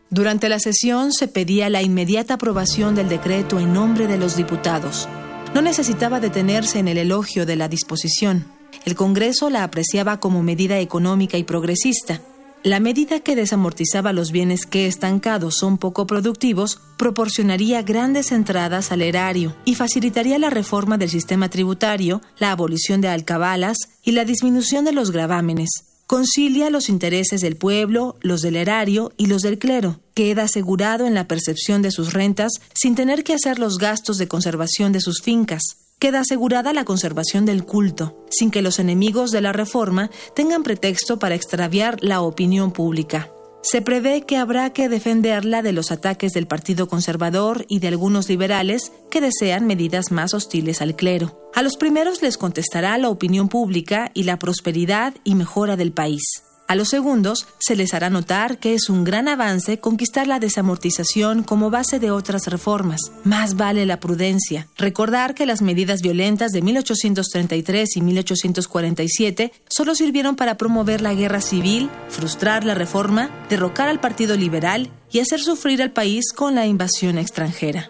[0.10, 5.08] Durante la sesión se pedía la inmediata aprobación del decreto en nombre de los diputados
[5.54, 8.46] no necesitaba detenerse en el elogio de la disposición.
[8.86, 12.22] El Congreso la apreciaba como medida económica y progresista.
[12.64, 19.02] La medida que desamortizaba los bienes que estancados son poco productivos proporcionaría grandes entradas al
[19.02, 24.84] erario y facilitaría la reforma del sistema tributario, la abolición de alcabalas y la disminución
[24.84, 30.00] de los gravámenes concilia los intereses del pueblo, los del erario y los del clero.
[30.16, 34.28] Queda asegurado en la percepción de sus rentas sin tener que hacer los gastos de
[34.28, 35.62] conservación de sus fincas.
[36.00, 41.20] Queda asegurada la conservación del culto, sin que los enemigos de la reforma tengan pretexto
[41.20, 43.30] para extraviar la opinión pública.
[43.62, 48.30] Se prevé que habrá que defenderla de los ataques del Partido Conservador y de algunos
[48.30, 51.38] liberales que desean medidas más hostiles al clero.
[51.54, 56.24] A los primeros les contestará la opinión pública y la prosperidad y mejora del país.
[56.70, 61.42] A los segundos se les hará notar que es un gran avance conquistar la desamortización
[61.42, 63.12] como base de otras reformas.
[63.24, 64.68] Más vale la prudencia.
[64.78, 71.42] Recordar que las medidas violentas de 1833 y 1847 solo sirvieron para promover la guerra
[71.42, 76.68] civil, frustrar la reforma, derrocar al Partido Liberal y hacer sufrir al país con la
[76.68, 77.90] invasión extranjera.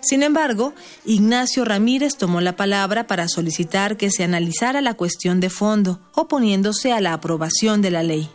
[0.00, 0.72] Sin embargo,
[1.04, 6.92] Ignacio Ramírez tomó la palabra para solicitar que se analizara la cuestión de fondo, oponiéndose
[6.92, 8.30] a la aprobación de la ley.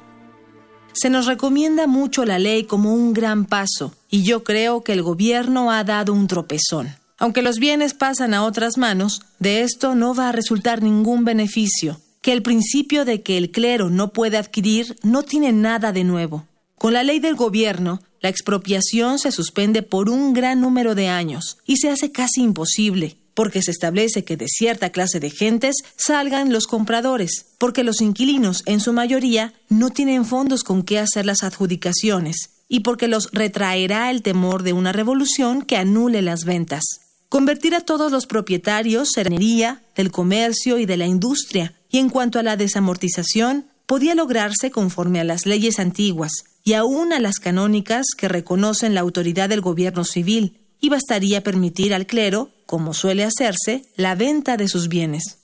[0.93, 5.01] Se nos recomienda mucho la ley como un gran paso, y yo creo que el
[5.01, 6.95] gobierno ha dado un tropezón.
[7.17, 12.01] Aunque los bienes pasan a otras manos, de esto no va a resultar ningún beneficio,
[12.21, 16.45] que el principio de que el clero no puede adquirir no tiene nada de nuevo.
[16.81, 21.59] Con la ley del gobierno, la expropiación se suspende por un gran número de años
[21.63, 26.51] y se hace casi imposible, porque se establece que de cierta clase de gentes salgan
[26.51, 31.43] los compradores, porque los inquilinos, en su mayoría, no tienen fondos con qué hacer las
[31.43, 36.81] adjudicaciones, y porque los retraerá el temor de una revolución que anule las ventas.
[37.29, 42.39] Convertir a todos los propietarios serenería del comercio y de la industria, y en cuanto
[42.39, 48.07] a la desamortización, podía lograrse conforme a las leyes antiguas, y aún a las canónicas
[48.17, 53.85] que reconocen la autoridad del gobierno civil, y bastaría permitir al clero, como suele hacerse,
[53.95, 55.37] la venta de sus bienes.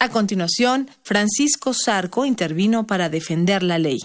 [0.00, 4.00] A continuación, Francisco Sarco intervino para defender la ley.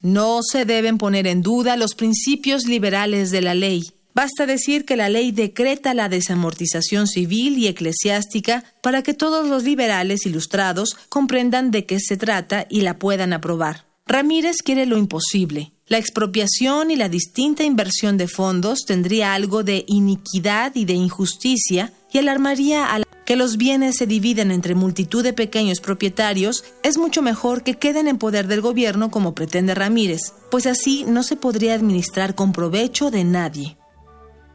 [0.00, 3.82] No se deben poner en duda los principios liberales de la ley.
[4.14, 9.62] Basta decir que la ley decreta la desamortización civil y eclesiástica para que todos los
[9.62, 13.91] liberales ilustrados comprendan de qué se trata y la puedan aprobar.
[14.06, 15.72] Ramírez quiere lo imposible.
[15.86, 21.92] La expropiación y la distinta inversión de fondos tendría algo de iniquidad y de injusticia
[22.12, 26.98] y alarmaría a la que los bienes se dividen entre multitud de pequeños propietarios, es
[26.98, 31.36] mucho mejor que queden en poder del gobierno como pretende Ramírez, pues así no se
[31.36, 33.76] podría administrar con provecho de nadie.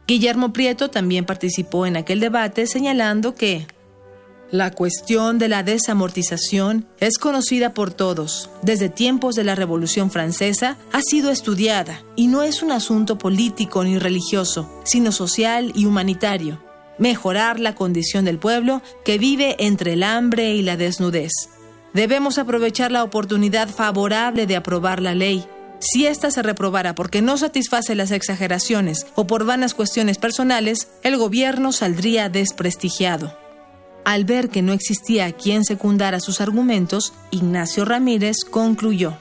[0.06, 3.66] Guillermo Prieto también participó en aquel debate señalando que
[4.50, 8.48] la cuestión de la desamortización es conocida por todos.
[8.62, 13.84] Desde tiempos de la Revolución Francesa ha sido estudiada y no es un asunto político
[13.84, 16.62] ni religioso, sino social y humanitario.
[16.98, 21.32] Mejorar la condición del pueblo que vive entre el hambre y la desnudez.
[21.92, 25.44] Debemos aprovechar la oportunidad favorable de aprobar la ley.
[25.78, 31.18] Si ésta se reprobara porque no satisface las exageraciones o por vanas cuestiones personales, el
[31.18, 33.47] gobierno saldría desprestigiado.
[34.08, 39.18] Al ver que no existía quien secundara sus argumentos, Ignacio Ramírez concluyó,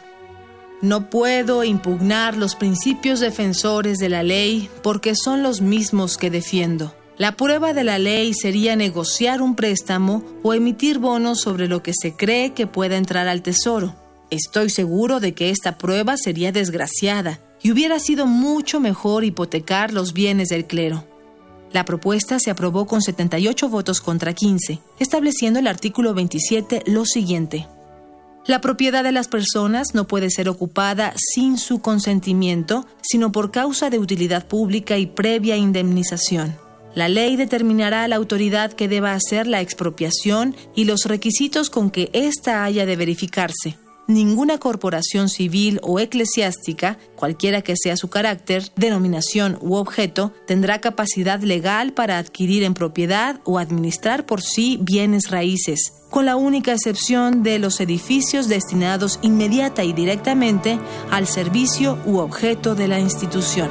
[0.82, 6.96] No puedo impugnar los principios defensores de la ley porque son los mismos que defiendo.
[7.18, 11.92] La prueba de la ley sería negociar un préstamo o emitir bonos sobre lo que
[11.94, 13.94] se cree que pueda entrar al tesoro.
[14.30, 20.14] Estoy seguro de que esta prueba sería desgraciada y hubiera sido mucho mejor hipotecar los
[20.14, 21.17] bienes del clero.
[21.72, 27.68] La propuesta se aprobó con 78 votos contra 15, estableciendo el artículo 27 lo siguiente.
[28.46, 33.90] La propiedad de las personas no puede ser ocupada sin su consentimiento, sino por causa
[33.90, 36.56] de utilidad pública y previa indemnización.
[36.96, 42.10] La ley determinará la autoridad que deba hacer la expropiación y los requisitos con que
[42.14, 43.78] ésta haya de verificarse
[44.08, 51.42] ninguna corporación civil o eclesiástica, cualquiera que sea su carácter, denominación u objeto, tendrá capacidad
[51.42, 57.44] legal para adquirir en propiedad o administrar por sí bienes raíces, con la única excepción
[57.44, 60.80] de los edificios destinados inmediata y directamente
[61.12, 63.70] al servicio u objeto de la institución.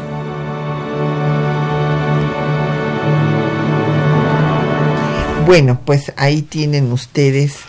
[5.46, 7.60] Bueno, pues ahí tienen ustedes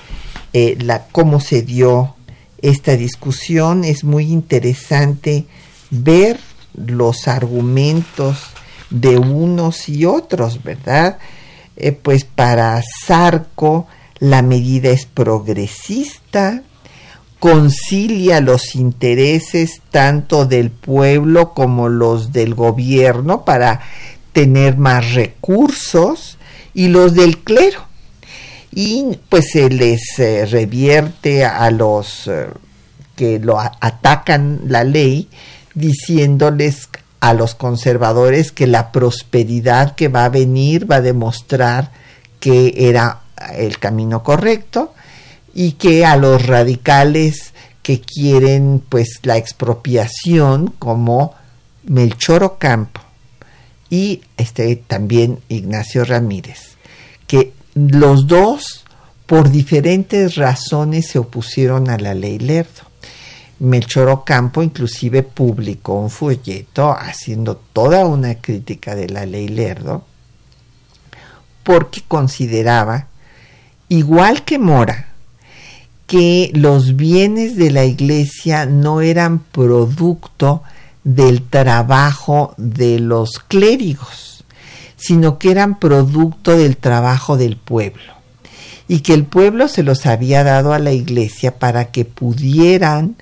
[0.51, 2.16] eh, la, cómo se dio
[2.61, 3.83] esta discusión.
[3.83, 5.45] Es muy interesante
[5.89, 6.39] ver
[6.75, 8.37] los argumentos
[8.89, 11.17] de unos y otros, ¿verdad?
[11.75, 13.87] Eh, pues para Sarco
[14.19, 16.63] la medida es progresista,
[17.39, 23.81] concilia los intereses tanto del pueblo como los del gobierno para
[24.33, 26.37] tener más recursos
[26.73, 27.86] y los del clero
[28.71, 32.47] y pues se les eh, revierte a los eh,
[33.15, 35.29] que lo atacan la ley
[35.73, 36.89] diciéndoles
[37.19, 41.91] a los conservadores que la prosperidad que va a venir va a demostrar
[42.39, 43.21] que era
[43.55, 44.93] el camino correcto
[45.53, 51.33] y que a los radicales que quieren pues la expropiación como
[51.85, 53.01] Melchor Ocampo
[53.89, 56.75] y este también Ignacio Ramírez
[57.25, 58.85] que los dos,
[59.25, 62.81] por diferentes razones, se opusieron a la ley Lerdo.
[63.59, 70.03] Melchor Ocampo inclusive publicó un folleto haciendo toda una crítica de la ley Lerdo
[71.63, 73.07] porque consideraba,
[73.89, 75.09] igual que Mora,
[76.07, 80.63] que los bienes de la iglesia no eran producto
[81.03, 84.36] del trabajo de los clérigos,
[84.97, 88.17] sino que eran producto del trabajo del pueblo
[88.87, 93.15] y que el pueblo se los había dado a la iglesia para que pudieran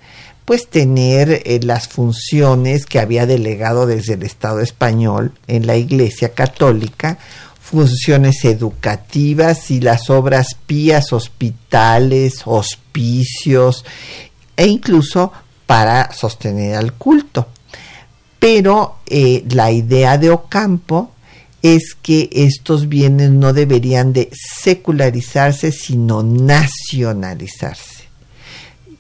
[0.45, 6.33] pues tener eh, las funciones que había delegado desde el Estado español en la Iglesia
[6.33, 7.17] Católica,
[7.59, 13.83] funciones educativas y las obras pías, hospitales, hospicios
[14.55, 15.31] e incluso
[15.65, 17.47] para sostener al culto.
[18.37, 21.09] Pero eh, la idea de Ocampo
[21.73, 28.03] es que estos bienes no deberían de secularizarse, sino nacionalizarse.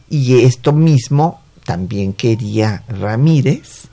[0.09, 3.83] Y esto mismo también quería Ramírez,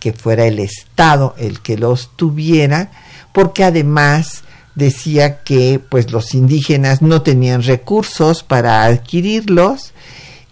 [0.00, 2.90] que fuera el Estado el que los tuviera,
[3.32, 4.42] porque además
[4.74, 9.92] decía que pues los indígenas no tenían recursos para adquirirlos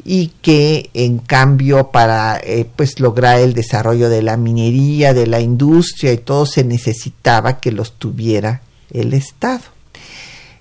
[0.04, 5.40] y que en cambio para eh, pues lograr el desarrollo de la minería, de la
[5.40, 9.62] industria y todo se necesitaba que los tuviera el Estado.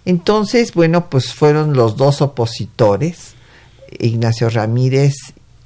[0.05, 3.35] Entonces, bueno, pues fueron los dos opositores,
[3.99, 5.15] Ignacio Ramírez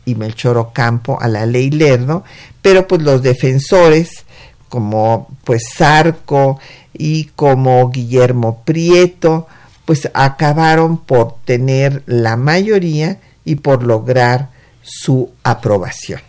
[0.05, 2.23] y Melchor Ocampo a la ley Lerdo,
[2.61, 4.25] pero pues los defensores
[4.69, 6.59] como pues Sarco
[6.93, 9.47] y como Guillermo Prieto,
[9.85, 14.49] pues acabaron por tener la mayoría y por lograr
[14.83, 16.21] su aprobación.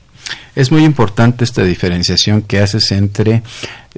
[0.55, 3.43] Es muy importante esta diferenciación que haces entre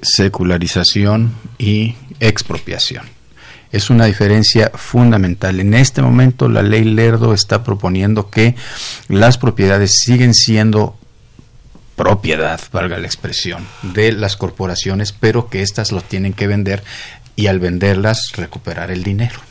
[0.03, 3.05] secularización y expropiación.
[3.73, 5.61] Es una diferencia fundamental.
[5.61, 8.57] En este momento la ley Lerdo está proponiendo que
[9.09, 10.97] las propiedades siguen siendo
[11.95, 16.83] propiedad, valga la expresión, de las corporaciones, pero que éstas lo tienen que vender
[17.37, 19.50] y al venderlas recuperar el dinero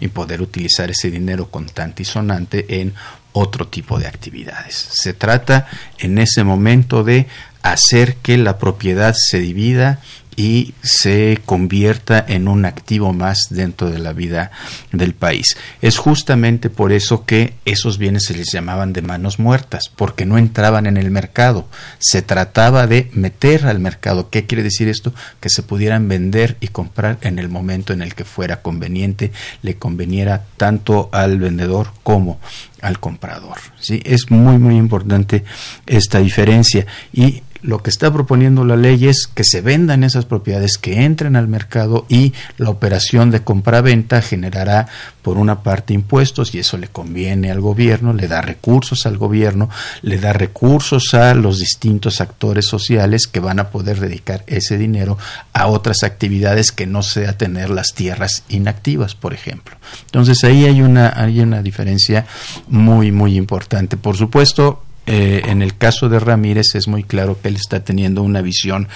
[0.00, 2.94] y poder utilizar ese dinero contante y sonante en
[3.32, 4.74] otro tipo de actividades.
[4.74, 5.68] Se trata
[5.98, 7.26] en ese momento de
[7.62, 10.00] hacer que la propiedad se divida
[10.40, 14.50] y se convierta en un activo más dentro de la vida
[14.90, 15.58] del país.
[15.82, 20.38] Es justamente por eso que esos bienes se les llamaban de manos muertas, porque no
[20.38, 21.68] entraban en el mercado.
[21.98, 24.30] Se trataba de meter al mercado.
[24.30, 25.12] ¿Qué quiere decir esto?
[25.40, 29.74] Que se pudieran vender y comprar en el momento en el que fuera conveniente, le
[29.74, 32.40] conveniera tanto al vendedor como
[32.80, 33.58] al comprador.
[33.78, 34.00] ¿sí?
[34.06, 35.44] Es muy, muy importante
[35.86, 36.86] esta diferencia.
[37.12, 41.36] Y Lo que está proponiendo la ley es que se vendan esas propiedades, que entren
[41.36, 44.86] al mercado y la operación de compra-venta generará
[45.22, 49.68] por una parte impuestos y eso le conviene al gobierno, le da recursos al gobierno,
[50.02, 55.18] le da recursos a los distintos actores sociales que van a poder dedicar ese dinero
[55.52, 59.76] a otras actividades que no sea tener las tierras inactivas, por ejemplo.
[60.06, 62.26] Entonces ahí hay una, hay una diferencia
[62.68, 63.96] muy, muy importante.
[63.96, 68.22] Por supuesto, eh, en el caso de Ramírez es muy claro que él está teniendo
[68.22, 68.88] una visión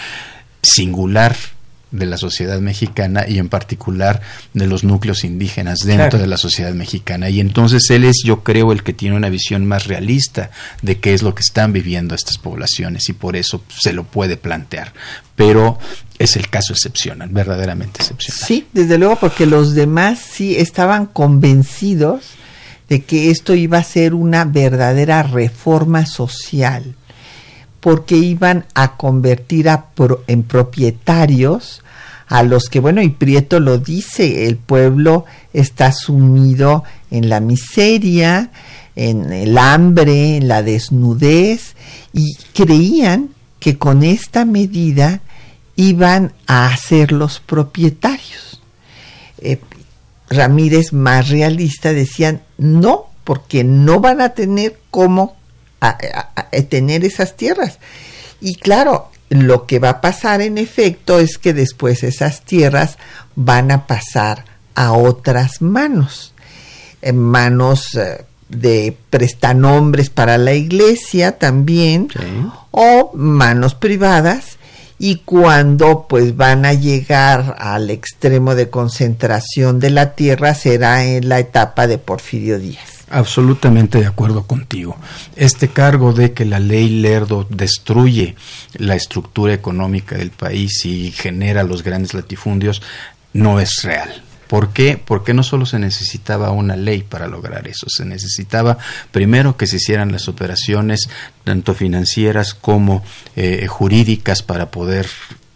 [0.63, 1.37] singular
[1.95, 4.21] de la sociedad mexicana y en particular
[4.53, 7.31] de los núcleos indígenas dentro de la sociedad mexicana.
[7.31, 10.51] Y entonces él es, yo creo, el que tiene una visión más realista
[10.83, 14.37] de qué es lo que están viviendo estas poblaciones y por eso se lo puede
[14.37, 14.93] plantear.
[15.37, 15.79] Pero
[16.19, 18.45] es el caso excepcional, verdaderamente excepcional.
[18.45, 22.25] Sí, desde luego, porque los demás sí estaban convencidos
[22.89, 26.95] de que esto iba a ser una verdadera reforma social,
[27.81, 29.87] porque iban a convertir a
[30.27, 31.83] en propietarios
[32.27, 38.51] a los que, bueno, y Prieto lo dice, el pueblo está sumido en la miseria,
[38.97, 41.75] en el hambre, en la desnudez,
[42.13, 43.31] y creían
[43.61, 45.21] que con esta medida
[45.77, 48.61] iban a ser los propietarios.
[49.39, 49.59] Eh,
[50.35, 55.37] Ramírez más realista decían no, porque no van a tener cómo
[56.69, 57.79] tener esas tierras.
[58.41, 62.99] Y claro, lo que va a pasar en efecto es que después esas tierras
[63.35, 66.35] van a pasar a otras manos,
[67.03, 72.09] en manos eh, de prestanombres para la iglesia también,
[72.71, 74.59] o manos privadas,
[75.05, 81.29] y cuando pues van a llegar al extremo de concentración de la tierra será en
[81.29, 83.05] la etapa de Porfirio Díaz.
[83.11, 84.97] Absolutamente de acuerdo contigo.
[85.37, 88.35] Este cargo de que la ley Lerdo destruye
[88.79, 92.81] la estructura económica del país y genera los grandes latifundios
[93.35, 94.24] no es real.
[94.49, 95.01] ¿Por qué?
[95.03, 98.79] Porque no solo se necesitaba una ley para lograr eso, se necesitaba
[99.11, 101.09] primero que se hicieran las operaciones
[101.45, 103.03] tanto financieras como
[103.37, 105.07] eh, jurídicas para poder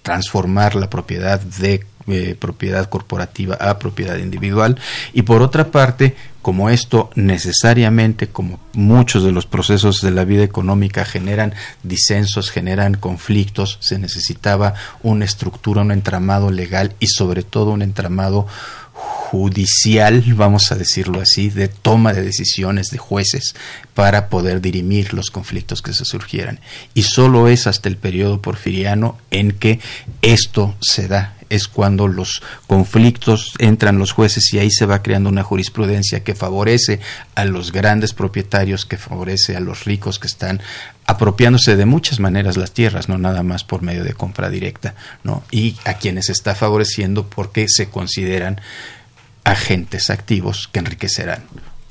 [0.03, 4.81] transformar la propiedad de eh, propiedad corporativa a propiedad individual
[5.13, 6.17] y por otra parte
[6.49, 12.95] como esto necesariamente como muchos de los procesos de la vida económica generan disensos generan
[12.95, 14.73] conflictos se necesitaba
[15.03, 18.47] una estructura un entramado legal y sobre todo un entramado
[18.95, 23.55] judicial, vamos a decirlo así, de toma de decisiones de jueces
[23.93, 26.61] para poder dirimir los conflictos que se surgieran.
[26.95, 29.81] Y solo es hasta el periodo porfiriano en que
[30.23, 35.29] esto se da es cuando los conflictos entran los jueces y ahí se va creando
[35.29, 37.01] una jurisprudencia que favorece
[37.35, 40.61] a los grandes propietarios, que favorece a los ricos que están
[41.07, 44.95] apropiándose de muchas maneras las tierras, no nada más por medio de compra directa,
[45.25, 45.43] ¿no?
[45.51, 48.61] Y a quienes está favoreciendo porque se consideran
[49.45, 51.45] agentes activos que enriquecerán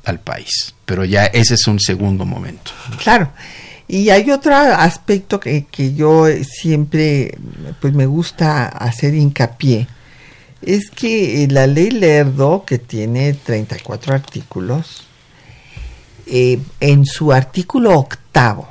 [0.05, 0.75] al país.
[0.85, 2.71] Pero ya ese es un segundo momento.
[3.01, 3.31] Claro.
[3.87, 7.37] Y hay otro aspecto que, que yo siempre
[7.79, 9.87] pues me gusta hacer hincapié,
[10.61, 15.07] es que la ley Lerdo, que tiene 34 artículos,
[16.25, 18.67] eh, en su artículo octavo,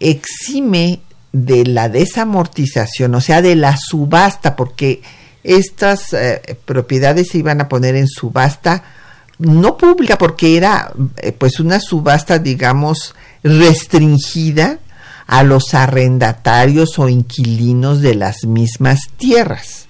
[0.00, 1.00] exime
[1.30, 5.00] de la desamortización, o sea, de la subasta, porque
[5.44, 8.82] estas eh, propiedades se iban a poner en subasta
[9.38, 14.78] no pública, porque era eh, pues una subasta, digamos, restringida
[15.26, 19.86] a los arrendatarios o inquilinos de las mismas tierras.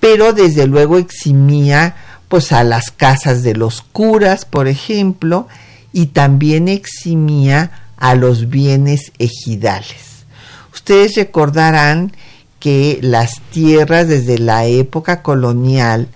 [0.00, 1.94] Pero desde luego eximía
[2.28, 5.48] pues a las casas de los curas, por ejemplo,
[5.92, 10.24] y también eximía a los bienes ejidales.
[10.72, 12.12] Ustedes recordarán
[12.60, 16.08] que las tierras desde la época colonial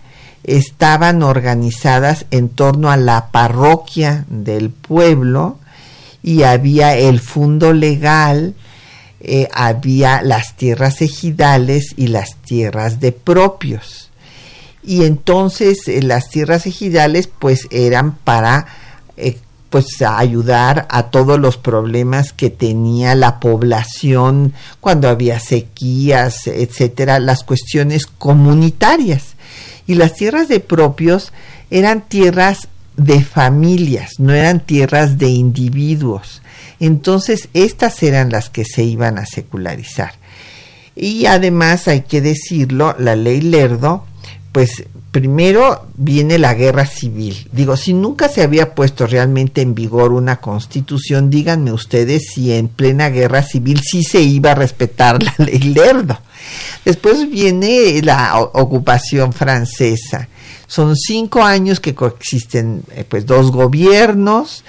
[0.45, 5.59] estaban organizadas en torno a la parroquia del pueblo
[6.25, 8.55] y había el fondo legal,
[9.20, 14.11] eh, había las tierras ejidales y las tierras de propios.
[14.83, 18.66] Y entonces eh, las tierras ejidales pues eran para
[19.18, 19.37] eh,
[19.68, 27.45] pues ayudar a todos los problemas que tenía la población cuando había sequías, etcétera, las
[27.45, 29.35] cuestiones comunitarias.
[29.87, 31.35] Y las tierras de propios
[31.70, 36.43] eran tierras de familias, no eran tierras de individuos.
[36.81, 40.13] Entonces, estas eran las que se iban a secularizar.
[40.97, 44.05] Y además, hay que decirlo, la ley Lerdo,
[44.53, 47.49] pues primero viene la guerra civil.
[47.53, 52.67] Digo, si nunca se había puesto realmente en vigor una constitución, díganme ustedes si en
[52.67, 56.19] plena guerra civil sí se iba a respetar la ley Lerdo.
[56.85, 60.29] Después viene la ocupación francesa.
[60.67, 64.65] Son cinco años que coexisten eh, pues dos gobiernos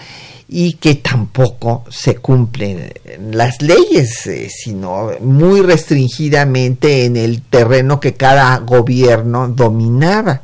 [0.48, 2.91] y que tampoco se cumplen
[3.32, 10.43] las leyes, eh, sino muy restringidamente en el terreno que cada gobierno dominaba.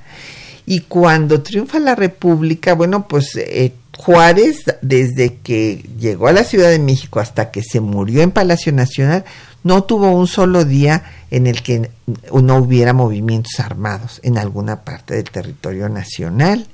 [0.66, 6.70] Y cuando triunfa la República, bueno, pues eh, Juárez, desde que llegó a la Ciudad
[6.70, 9.26] de México hasta que se murió en Palacio Nacional,
[9.64, 11.91] no tuvo un solo día en el que
[12.34, 16.68] no hubiera movimientos armados en alguna parte del territorio nacional.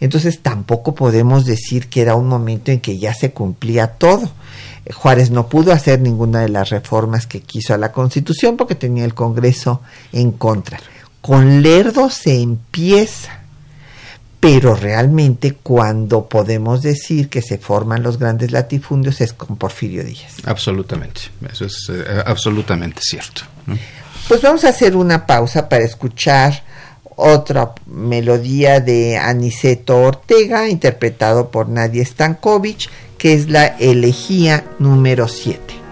[0.00, 4.30] Entonces tampoco podemos decir que era un momento en que ya se cumplía todo.
[4.94, 9.04] Juárez no pudo hacer ninguna de las reformas que quiso a la Constitución porque tenía
[9.04, 9.80] el Congreso
[10.12, 10.78] en contra.
[11.20, 13.40] Con Lerdo se empieza,
[14.46, 20.34] pero realmente cuando podemos decir que se forman los grandes latifundios es con Porfirio Díaz.
[20.44, 23.42] Absolutamente, eso es eh, absolutamente cierto.
[24.28, 26.62] Pues vamos a hacer una pausa para escuchar
[27.16, 32.88] otra melodía de Aniceto Ortega, interpretado por Nadia Stankovic,
[33.18, 35.85] que es la elegía número 7.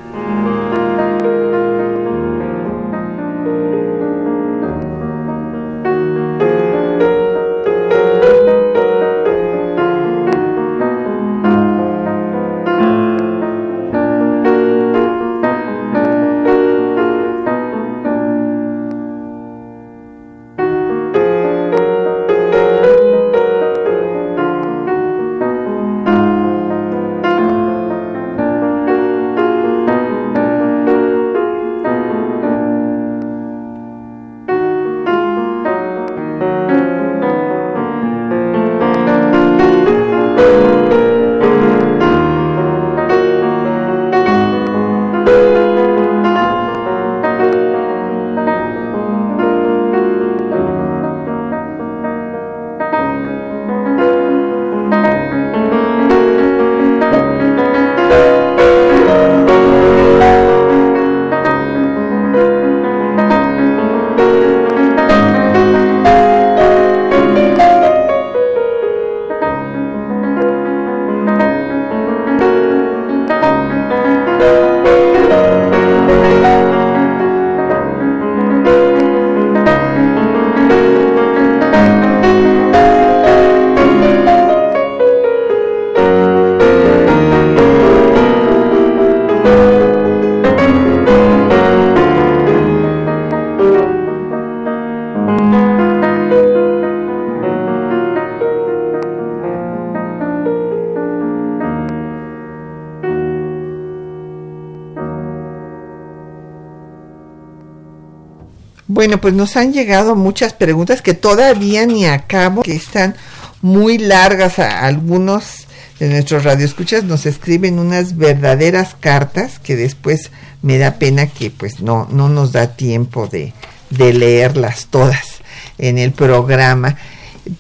[109.21, 113.17] Pues nos han llegado muchas preguntas que todavía ni acabo, que están
[113.63, 114.59] muy largas.
[114.59, 115.67] algunos
[115.99, 120.31] de nuestros radioescuchas nos escriben unas verdaderas cartas que después
[120.63, 123.53] me da pena que pues no, no nos da tiempo de,
[123.91, 125.41] leerlas todas
[125.79, 126.97] en el programa.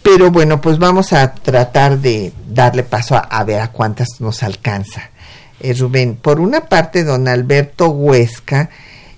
[0.02, 5.10] Pero bueno, pues vamos a tratar de darle paso a, ver a cuántas nos alcanza.
[5.60, 8.70] Eh, Rubén, por una parte, don Alberto Huesca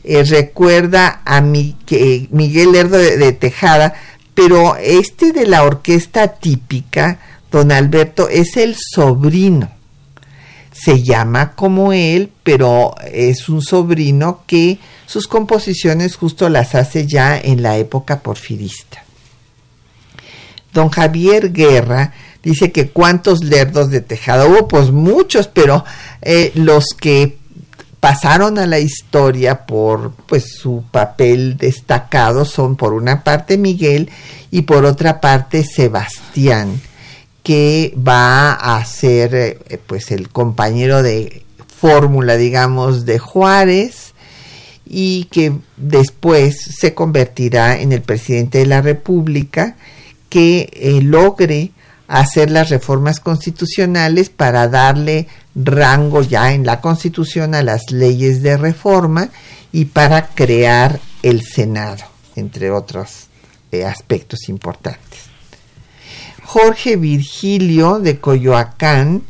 [0.08, 1.42] eh, recuerda a
[1.84, 3.94] que Miguel Lerdo de, Tejada,
[4.34, 7.18] pero este de la orquesta típica,
[7.50, 9.68] don Alberto, es el sobrino.
[10.72, 17.36] Se llama como él, pero es un sobrino que sus composiciones justo las hace ya
[17.36, 19.02] en la época porfirista.
[20.72, 22.12] Don Javier Guerra
[22.44, 25.84] dice que cuántos lerdos de Tejada hubo, pues muchos, pero
[26.22, 27.38] eh, los que
[28.06, 34.10] pasaron a la historia por pues su papel destacado son por una parte Miguel
[34.52, 36.80] y por otra parte Sebastián
[37.42, 44.14] que va a ser eh, pues el compañero de fórmula digamos de Juárez
[44.84, 49.74] y que después se convertirá en el presidente de la República
[50.28, 51.72] que eh, logre
[52.08, 58.56] hacer las reformas constitucionales para darle rango ya en la Constitución a las leyes de
[58.56, 59.30] reforma
[59.72, 62.04] y para crear el Senado,
[62.36, 63.26] entre otros
[63.72, 65.20] eh, aspectos importantes.
[66.44, 69.22] Jorge Virgilio de Coyoacán,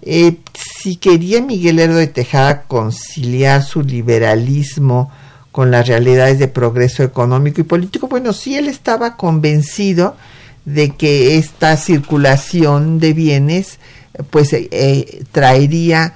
[0.00, 5.10] eh, si quería Miguel Herdo de Tejada conciliar su liberalismo
[5.52, 8.08] con las realidades de progreso económico y político.
[8.08, 10.16] Bueno, sí, él estaba convencido
[10.66, 13.78] de que esta circulación de bienes
[14.30, 16.14] pues eh, eh, traería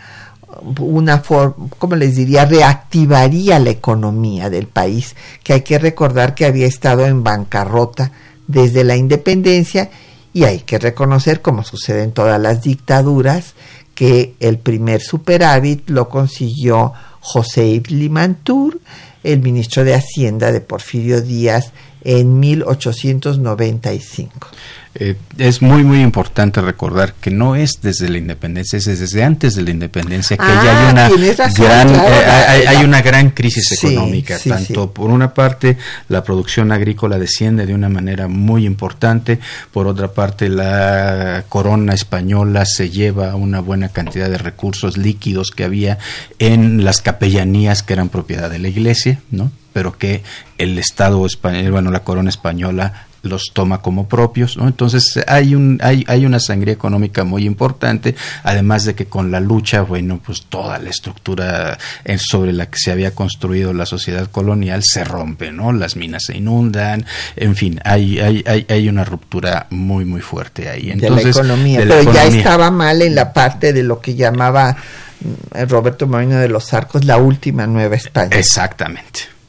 [0.79, 2.45] una forma, ¿cómo les diría?
[2.45, 8.11] Reactivaría la economía del país, que hay que recordar que había estado en bancarrota
[8.47, 9.91] desde la independencia
[10.33, 13.55] y hay que reconocer, como sucede en todas las dictaduras,
[13.95, 18.81] que el primer superávit lo consiguió José Limantur,
[19.23, 21.73] el ministro de Hacienda de Porfirio Díaz,
[22.03, 24.49] en 1895.
[24.97, 29.55] Eh, es muy muy importante recordar que no es desde la independencia, es desde antes
[29.55, 33.31] de la independencia que ya hay Ah, una razón, gran claro, eh, hay, una gran
[33.31, 34.37] crisis Sí, económica.
[34.37, 34.91] sí, tanto sí.
[34.93, 35.77] por una parte
[36.09, 39.39] la producción agrícola desciende de una manera muy importante,
[39.71, 45.63] por otra parte la corona española se lleva una buena cantidad de recursos líquidos que
[45.63, 45.99] había
[46.41, 49.53] en las capellanías que eran propiedad de la iglesia, ¿no?
[49.73, 50.23] Pero que
[50.59, 54.67] el Estado español, bueno, la corona española los toma como propios, ¿no?
[54.67, 59.41] Entonces hay un hay, hay una sangría económica muy importante, además de que con la
[59.41, 64.31] lucha, bueno, pues toda la estructura eh, sobre la que se había construido la sociedad
[64.31, 65.73] colonial se rompe, ¿no?
[65.73, 67.05] Las minas se inundan,
[67.37, 70.91] en fin, hay hay hay, hay una ruptura muy muy fuerte ahí.
[70.91, 74.01] Entonces, de la economía, de la pero ya estaba mal en la parte de lo
[74.01, 74.77] que llamaba
[75.21, 78.39] mm, Roberto Moreno de los Arcos la última Nueva España.
[78.39, 79.40] Exactamente.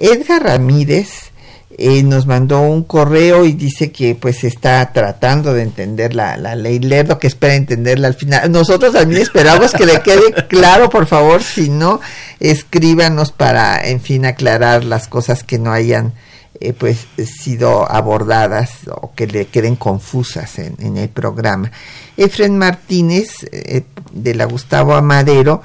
[0.00, 1.32] Edgar Ramírez
[1.76, 6.54] eh, nos mandó un correo y dice que pues está tratando de entender la, la
[6.54, 8.50] ley Lerdo, que espera entenderla al final.
[8.52, 12.00] Nosotros también esperamos que le quede claro, por favor, si no,
[12.38, 16.12] escríbanos para, en fin, aclarar las cosas que no hayan
[16.60, 21.72] eh, pues sido abordadas o que le queden confusas en, en el programa.
[22.16, 23.82] Efren Martínez, eh,
[24.12, 25.62] de la Gustavo Amadero,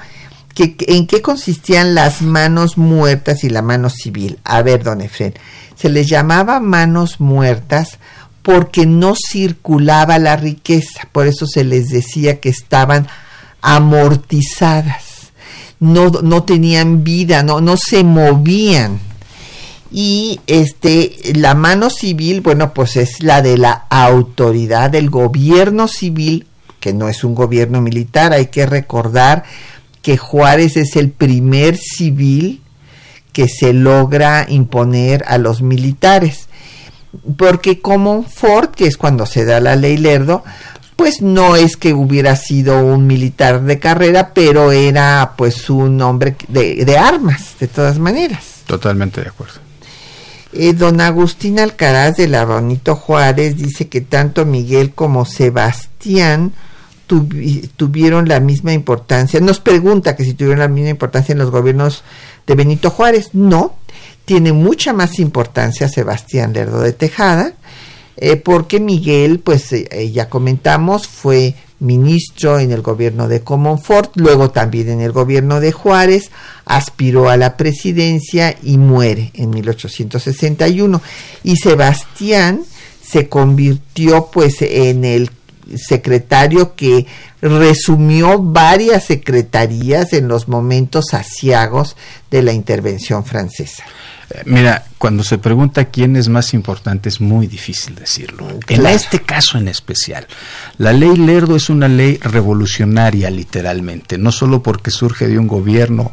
[0.63, 4.39] ¿en qué consistían las manos muertas y la mano civil?
[4.43, 5.33] A ver, don Efren,
[5.75, 7.99] se les llamaba manos muertas
[8.41, 13.07] porque no circulaba la riqueza, por eso se les decía que estaban
[13.61, 15.31] amortizadas,
[15.79, 18.99] no, no tenían vida, no, no se movían.
[19.91, 26.47] Y este, la mano civil, bueno, pues es la de la autoridad del gobierno civil,
[26.79, 29.43] que no es un gobierno militar, hay que recordar
[30.01, 32.61] que Juárez es el primer civil
[33.33, 36.47] que se logra imponer a los militares.
[37.37, 40.43] Porque como Ford, que es cuando se da la ley Lerdo,
[40.95, 46.35] pues no es que hubiera sido un militar de carrera, pero era pues un hombre
[46.49, 48.63] de, de armas, de todas maneras.
[48.65, 49.59] Totalmente de acuerdo.
[50.51, 56.53] Eh, don Agustín Alcaraz de la Bonito Juárez dice que tanto Miguel como Sebastián
[57.09, 59.41] tuvi- tuvieron la misma importancia.
[59.41, 62.03] Nos pregunta que si tuvieron la misma importancia en los gobiernos
[62.47, 63.31] de Benito Juárez.
[63.33, 63.75] No,
[64.25, 67.53] tiene mucha más importancia Sebastián Lerdo de Tejada,
[68.15, 74.11] eh, porque Miguel, pues eh, eh, ya comentamos, fue ministro en el gobierno de Comonfort,
[74.15, 76.29] luego también en el gobierno de Juárez,
[76.65, 81.01] aspiró a la presidencia y muere en 1861.
[81.43, 82.61] Y Sebastián
[83.01, 85.31] se convirtió pues en el
[85.77, 87.05] secretario que
[87.41, 91.95] resumió varias secretarías en los momentos asiagos
[92.31, 93.83] de la intervención francesa.
[94.29, 98.47] Eh, Mira, cuando se pregunta quién es más importante es muy difícil decirlo.
[98.67, 100.27] En este caso en especial,
[100.77, 106.11] la ley Lerdo es una ley revolucionaria literalmente, no solo porque surge de un gobierno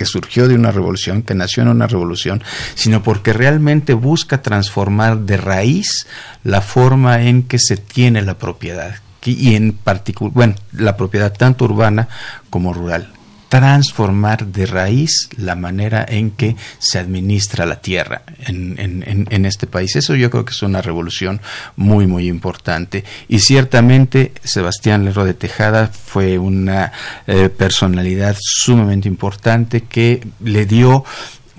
[0.00, 2.42] que surgió de una revolución, que nació en una revolución,
[2.74, 6.06] sino porque realmente busca transformar de raíz
[6.42, 8.94] la forma en que se tiene la propiedad
[9.26, 12.08] y en particular, bueno, la propiedad tanto urbana
[12.48, 13.12] como rural
[13.50, 19.66] transformar de raíz la manera en que se administra la tierra en, en- en- este
[19.66, 19.96] país.
[19.96, 21.40] Eso yo creo que es una revolución
[21.76, 23.04] muy, muy importante.
[23.28, 26.92] Y ciertamente Sebastián Lerro de Tejada fue una
[27.26, 31.04] eh, personalidad sumamente importante que le dio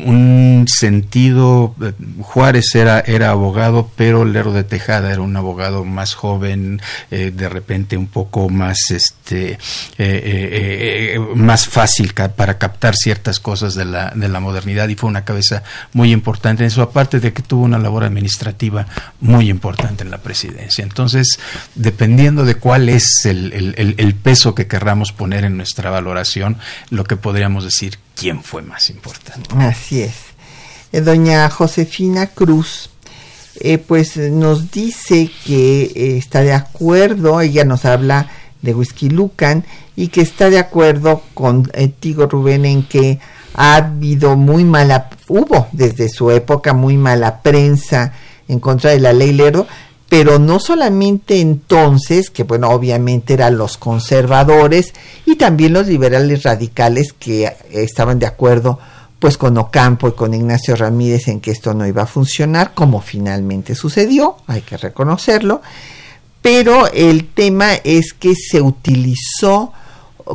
[0.06, 6.14] un sentido eh, Juárez era era abogado pero Lerdo de Tejada era un abogado más
[6.14, 6.82] joven
[7.12, 9.58] eh, de repente un poco más este
[9.98, 15.24] eh, más fácil para captar ciertas cosas de la de la modernidad y fue una
[15.26, 18.86] cabeza muy importante en eso aparte de que tuvo una labor administrativa
[19.20, 20.84] muy importante en la presidencia.
[20.84, 21.40] Entonces
[21.76, 26.58] dependiendo de cuál es el- el- el peso que querramos poner en nuestra valoración
[26.90, 30.16] lo que podríamos decir quién fue más importante Así es.
[30.92, 32.92] Eh, doña Josefina Cruz,
[33.60, 38.30] eh, pues eh, nos dice que eh, está de acuerdo, ella nos habla
[38.62, 43.20] de Whisky Lucan y que está de acuerdo contigo, Rubén, en que
[43.54, 48.14] ha habido muy mala, hubo desde su época muy mala prensa
[48.48, 49.68] en contra de la ley Lerdo,
[50.12, 54.94] pero no solamente entonces, que bueno, obviamente eran los conservadores
[55.26, 58.78] y también los liberales radicales que estaban de acuerdo
[59.20, 63.00] pues con Ocampo y con Ignacio Ramírez en que esto no iba a funcionar, como
[63.00, 65.62] finalmente sucedió, hay que reconocerlo,
[66.42, 69.72] pero el tema es que se utilizó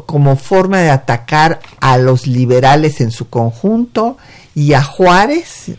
[0.07, 4.17] como forma de atacar a los liberales en su conjunto
[4.55, 5.73] y a Juárez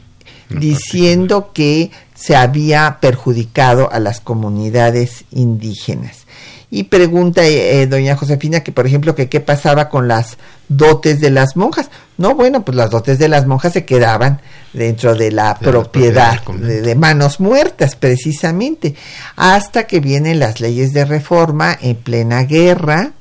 [0.50, 6.26] diciendo que se había perjudicado a las comunidades indígenas.
[6.70, 10.38] Y pregunta eh, eh, doña Josefina que, por ejemplo, que qué pasaba con las
[10.68, 11.90] dotes de las monjas.
[12.18, 14.42] No, bueno, pues las dotes de las monjas se quedaban
[14.74, 18.96] dentro de la propiedad, de, manos muertas, precisamente,
[19.36, 23.12] hasta que vienen las leyes de reforma en plena guerra,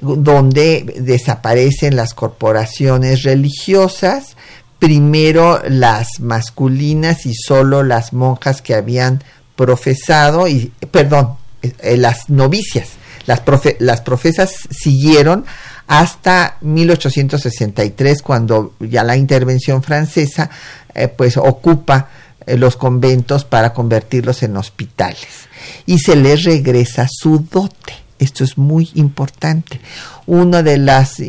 [0.00, 4.36] donde desaparecen las corporaciones religiosas,
[4.82, 9.22] primero las masculinas y solo las monjas que habían
[9.54, 12.88] profesado, y, perdón, eh, las novicias,
[13.26, 13.42] las,
[13.78, 15.44] las profesas siguieron
[15.86, 20.50] hasta 1863 cuando ya la intervención francesa
[20.96, 22.08] eh, pues ocupa
[22.44, 25.46] eh, los conventos para convertirlos en hospitales
[25.86, 27.94] y se les regresa su dote.
[28.18, 29.80] Esto es muy importante.
[30.26, 31.22] Uno de los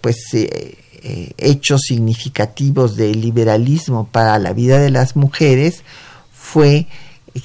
[0.00, 0.16] pues
[1.38, 5.82] hechos significativos del liberalismo para la vida de las mujeres
[6.32, 6.86] fue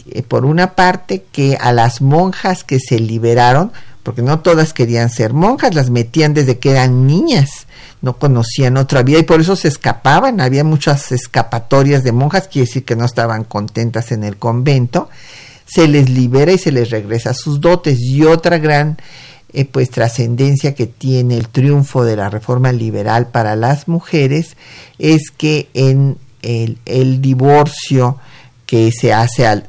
[0.10, 3.72] eh, por una parte que a las monjas que se liberaron,
[4.04, 7.68] porque no todas querían ser monjas, las metían desde que eran niñas,
[8.02, 12.68] no conocían otra vida y por eso se escapaban, había muchas escapatorias de monjas, quiere
[12.68, 15.10] decir que no estaban contentas en el convento,
[15.66, 18.00] se les libera y se les regresa sus dotes.
[18.00, 18.98] Y otra gran
[19.54, 24.56] eh, pues trascendencia que tiene el triunfo de la reforma liberal para las mujeres
[25.00, 28.18] es que en el, el divorcio
[28.72, 29.68] que se hace al,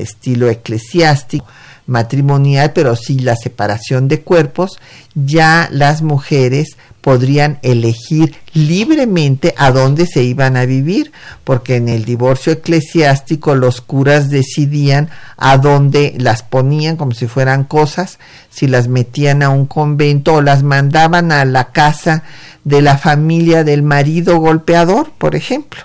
[0.00, 1.46] estilo eclesiástico,
[1.86, 4.80] matrimonial, pero sí la separación de cuerpos,
[5.14, 11.12] ya las mujeres podrían elegir libremente a dónde se iban a vivir,
[11.44, 17.64] porque en el divorcio eclesiástico los curas decidían a dónde las ponían como si fueran
[17.64, 18.18] cosas,
[18.50, 22.22] si las metían a un convento o las mandaban a la casa
[22.64, 25.80] de la familia del marido golpeador, por ejemplo.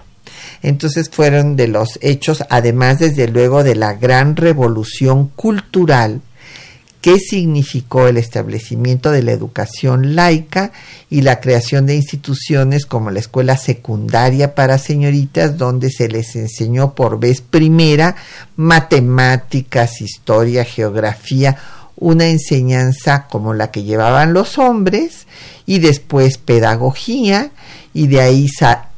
[0.61, 6.22] Entonces fueron de los hechos, además desde luego de la gran revolución cultural
[7.02, 10.72] que significó el establecimiento de la educación laica
[11.10, 16.95] y la creación de instituciones como la escuela secundaria para señoritas, donde se les enseñó
[16.95, 18.16] por vez primera
[18.56, 21.58] matemáticas, historia, geografía,
[21.95, 25.28] una enseñanza como la que llevaban los hombres
[25.66, 27.52] y después pedagogía
[27.93, 28.48] y de ahí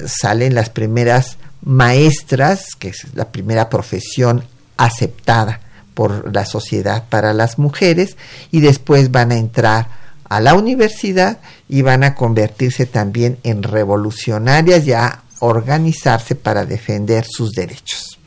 [0.06, 4.44] salen las primeras maestras, que es la primera profesión
[4.78, 5.62] aceptada
[5.94, 8.18] por la sociedad para las mujeres,
[8.52, 9.88] y después van a entrar
[10.30, 17.26] a la universidad y van a convertirse también en revolucionarias y a organizarse para defender
[17.26, 18.20] sus derechos.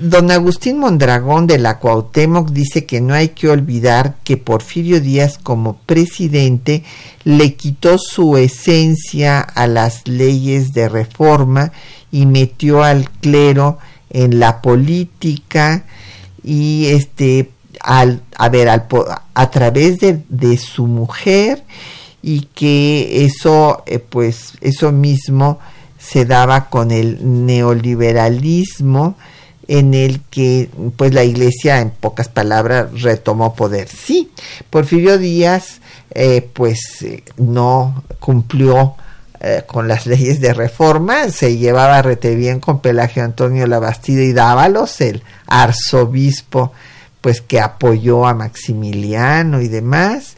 [0.00, 5.38] Don Agustín Mondragón de la Cuauhtémoc dice que no hay que olvidar que Porfirio Díaz
[5.38, 6.84] como presidente
[7.24, 11.72] le quitó su esencia a las leyes de reforma
[12.10, 13.78] y metió al clero
[14.10, 15.84] en la política
[16.42, 17.50] y este
[17.80, 18.86] al, a ver al,
[19.34, 21.64] a través de, su mujer
[22.22, 25.58] y que eso eh, pues eso mismo
[25.98, 29.16] se daba con el neoliberalismo
[29.66, 33.88] en el que pues la iglesia en pocas palabras retomó poder.
[33.88, 34.30] Sí,
[34.70, 35.80] Porfirio Díaz
[36.10, 38.94] eh, pues eh, no cumplió
[39.46, 44.32] eh, con las leyes de reforma, se llevaba rete bien con Pelagio Antonio Labastida y
[44.32, 46.72] Dávalos, el arzobispo
[47.20, 50.36] pues que apoyó a Maximiliano y demás,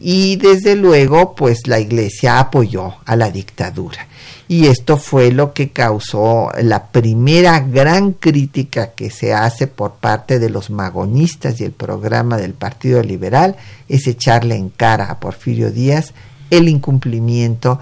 [0.00, 4.06] y desde luego pues la iglesia apoyó a la dictadura.
[4.46, 10.38] Y esto fue lo que causó la primera gran crítica que se hace por parte
[10.38, 13.56] de los magonistas y el programa del Partido Liberal
[13.88, 16.14] es echarle en cara a Porfirio Díaz
[16.50, 17.78] el incumplimiento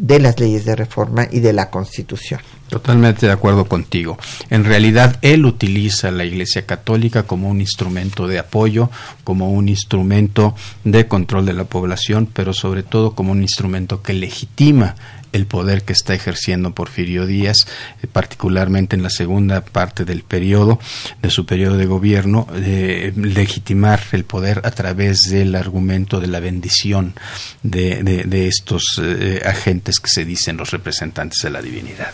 [0.00, 2.40] de las leyes de reforma y de la Constitución.
[2.68, 4.16] Totalmente de acuerdo contigo.
[4.48, 8.88] En realidad, él utiliza la Iglesia Católica como un instrumento de apoyo,
[9.24, 14.14] como un instrumento de control de la población, pero sobre todo como un instrumento que
[14.14, 14.94] legitima
[15.32, 17.56] el poder que está ejerciendo Porfirio Díaz,
[18.02, 20.78] eh, particularmente en la segunda parte del periodo,
[21.22, 27.14] de su periodo de gobierno, legitimar el poder a través del argumento de la bendición
[27.62, 32.12] de, estos eh, agentes que se dicen los representantes de la divinidad.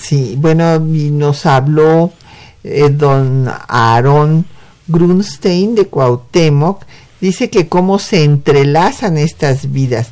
[0.00, 2.12] Sí, bueno, nos habló
[2.64, 4.44] eh, don Aaron
[4.88, 6.84] Grunstein de Cuauhtémoc,
[7.20, 10.10] dice que cómo se entrelazan estas vidas,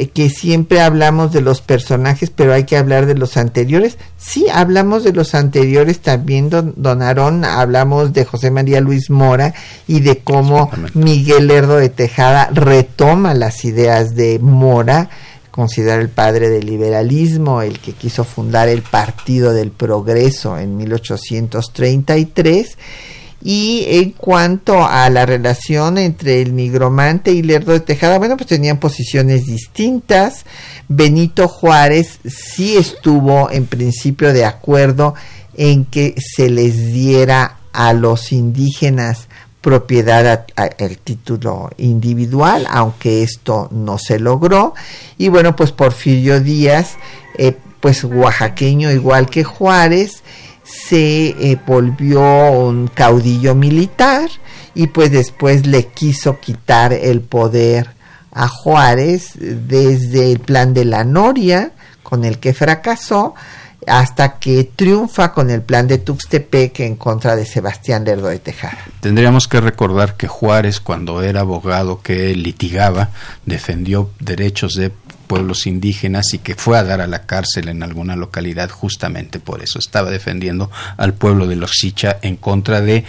[0.00, 3.98] eh, que siempre hablamos de los personajes, pero hay que hablar de los anteriores.
[4.16, 9.52] Sí, hablamos de los anteriores también, don, don Aarón, hablamos de José María Luis Mora
[9.86, 15.10] y de cómo Miguel Lerdo de Tejada retoma las ideas de Mora
[15.50, 22.78] considera el padre del liberalismo, el que quiso fundar el Partido del Progreso en 1833.
[23.42, 28.48] Y en cuanto a la relación entre el nigromante y Lerdo de Tejada, bueno, pues
[28.48, 30.44] tenían posiciones distintas.
[30.88, 35.14] Benito Juárez sí estuvo en principio de acuerdo
[35.56, 39.28] en que se les diera a los indígenas
[39.60, 40.46] propiedad
[40.78, 44.74] el título individual, aunque esto no se logró.
[45.18, 46.96] Y bueno, pues Porfirio Díaz,
[47.36, 50.22] eh, pues oaxaqueño igual que Juárez,
[50.70, 52.20] se eh, volvió
[52.52, 54.30] un caudillo militar
[54.74, 57.90] y pues después le quiso quitar el poder
[58.32, 63.34] a Juárez desde el plan de la Noria, con el que fracasó,
[63.86, 68.78] hasta que triunfa con el plan de Tuxtepec en contra de Sebastián Lerdo de Tejada.
[69.00, 73.10] Tendríamos que recordar que Juárez, cuando era abogado que litigaba,
[73.46, 74.92] defendió derechos de
[75.30, 79.62] pueblos indígenas y que fue a dar a la cárcel en alguna localidad justamente por
[79.62, 79.78] eso.
[79.78, 83.04] Estaba defendiendo al pueblo de los Sicha en contra de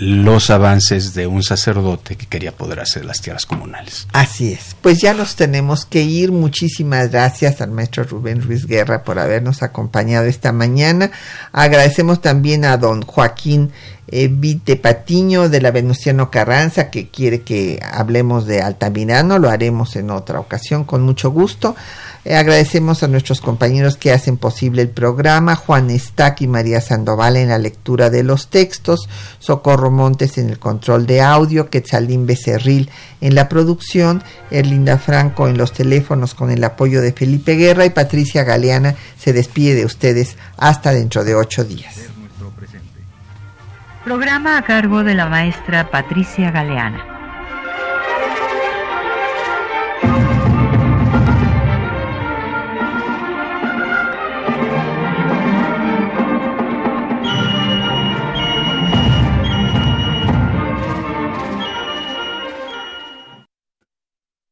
[0.00, 4.08] los avances de un sacerdote que quería apoderarse de las tierras comunales.
[4.14, 4.74] Así es.
[4.80, 6.32] Pues ya nos tenemos que ir.
[6.32, 11.10] Muchísimas gracias al maestro Rubén Ruiz Guerra por habernos acompañado esta mañana.
[11.52, 13.72] Agradecemos también a don Joaquín
[14.08, 19.38] eh, Vite Patiño de la Venustiano Carranza que quiere que hablemos de Altamirano.
[19.38, 21.76] Lo haremos en otra ocasión con mucho gusto.
[22.24, 27.36] Eh, agradecemos a nuestros compañeros que hacen posible el programa, Juan Estac y María Sandoval
[27.36, 29.08] en la lectura de los textos,
[29.38, 32.90] Socorro Montes en el control de audio, Quetzalín Becerril
[33.22, 37.90] en la producción, Erlinda Franco en los teléfonos con el apoyo de Felipe Guerra y
[37.90, 41.94] Patricia Galeana se despide de ustedes hasta dentro de ocho días.
[44.04, 47.09] Programa a cargo de la maestra Patricia Galeana.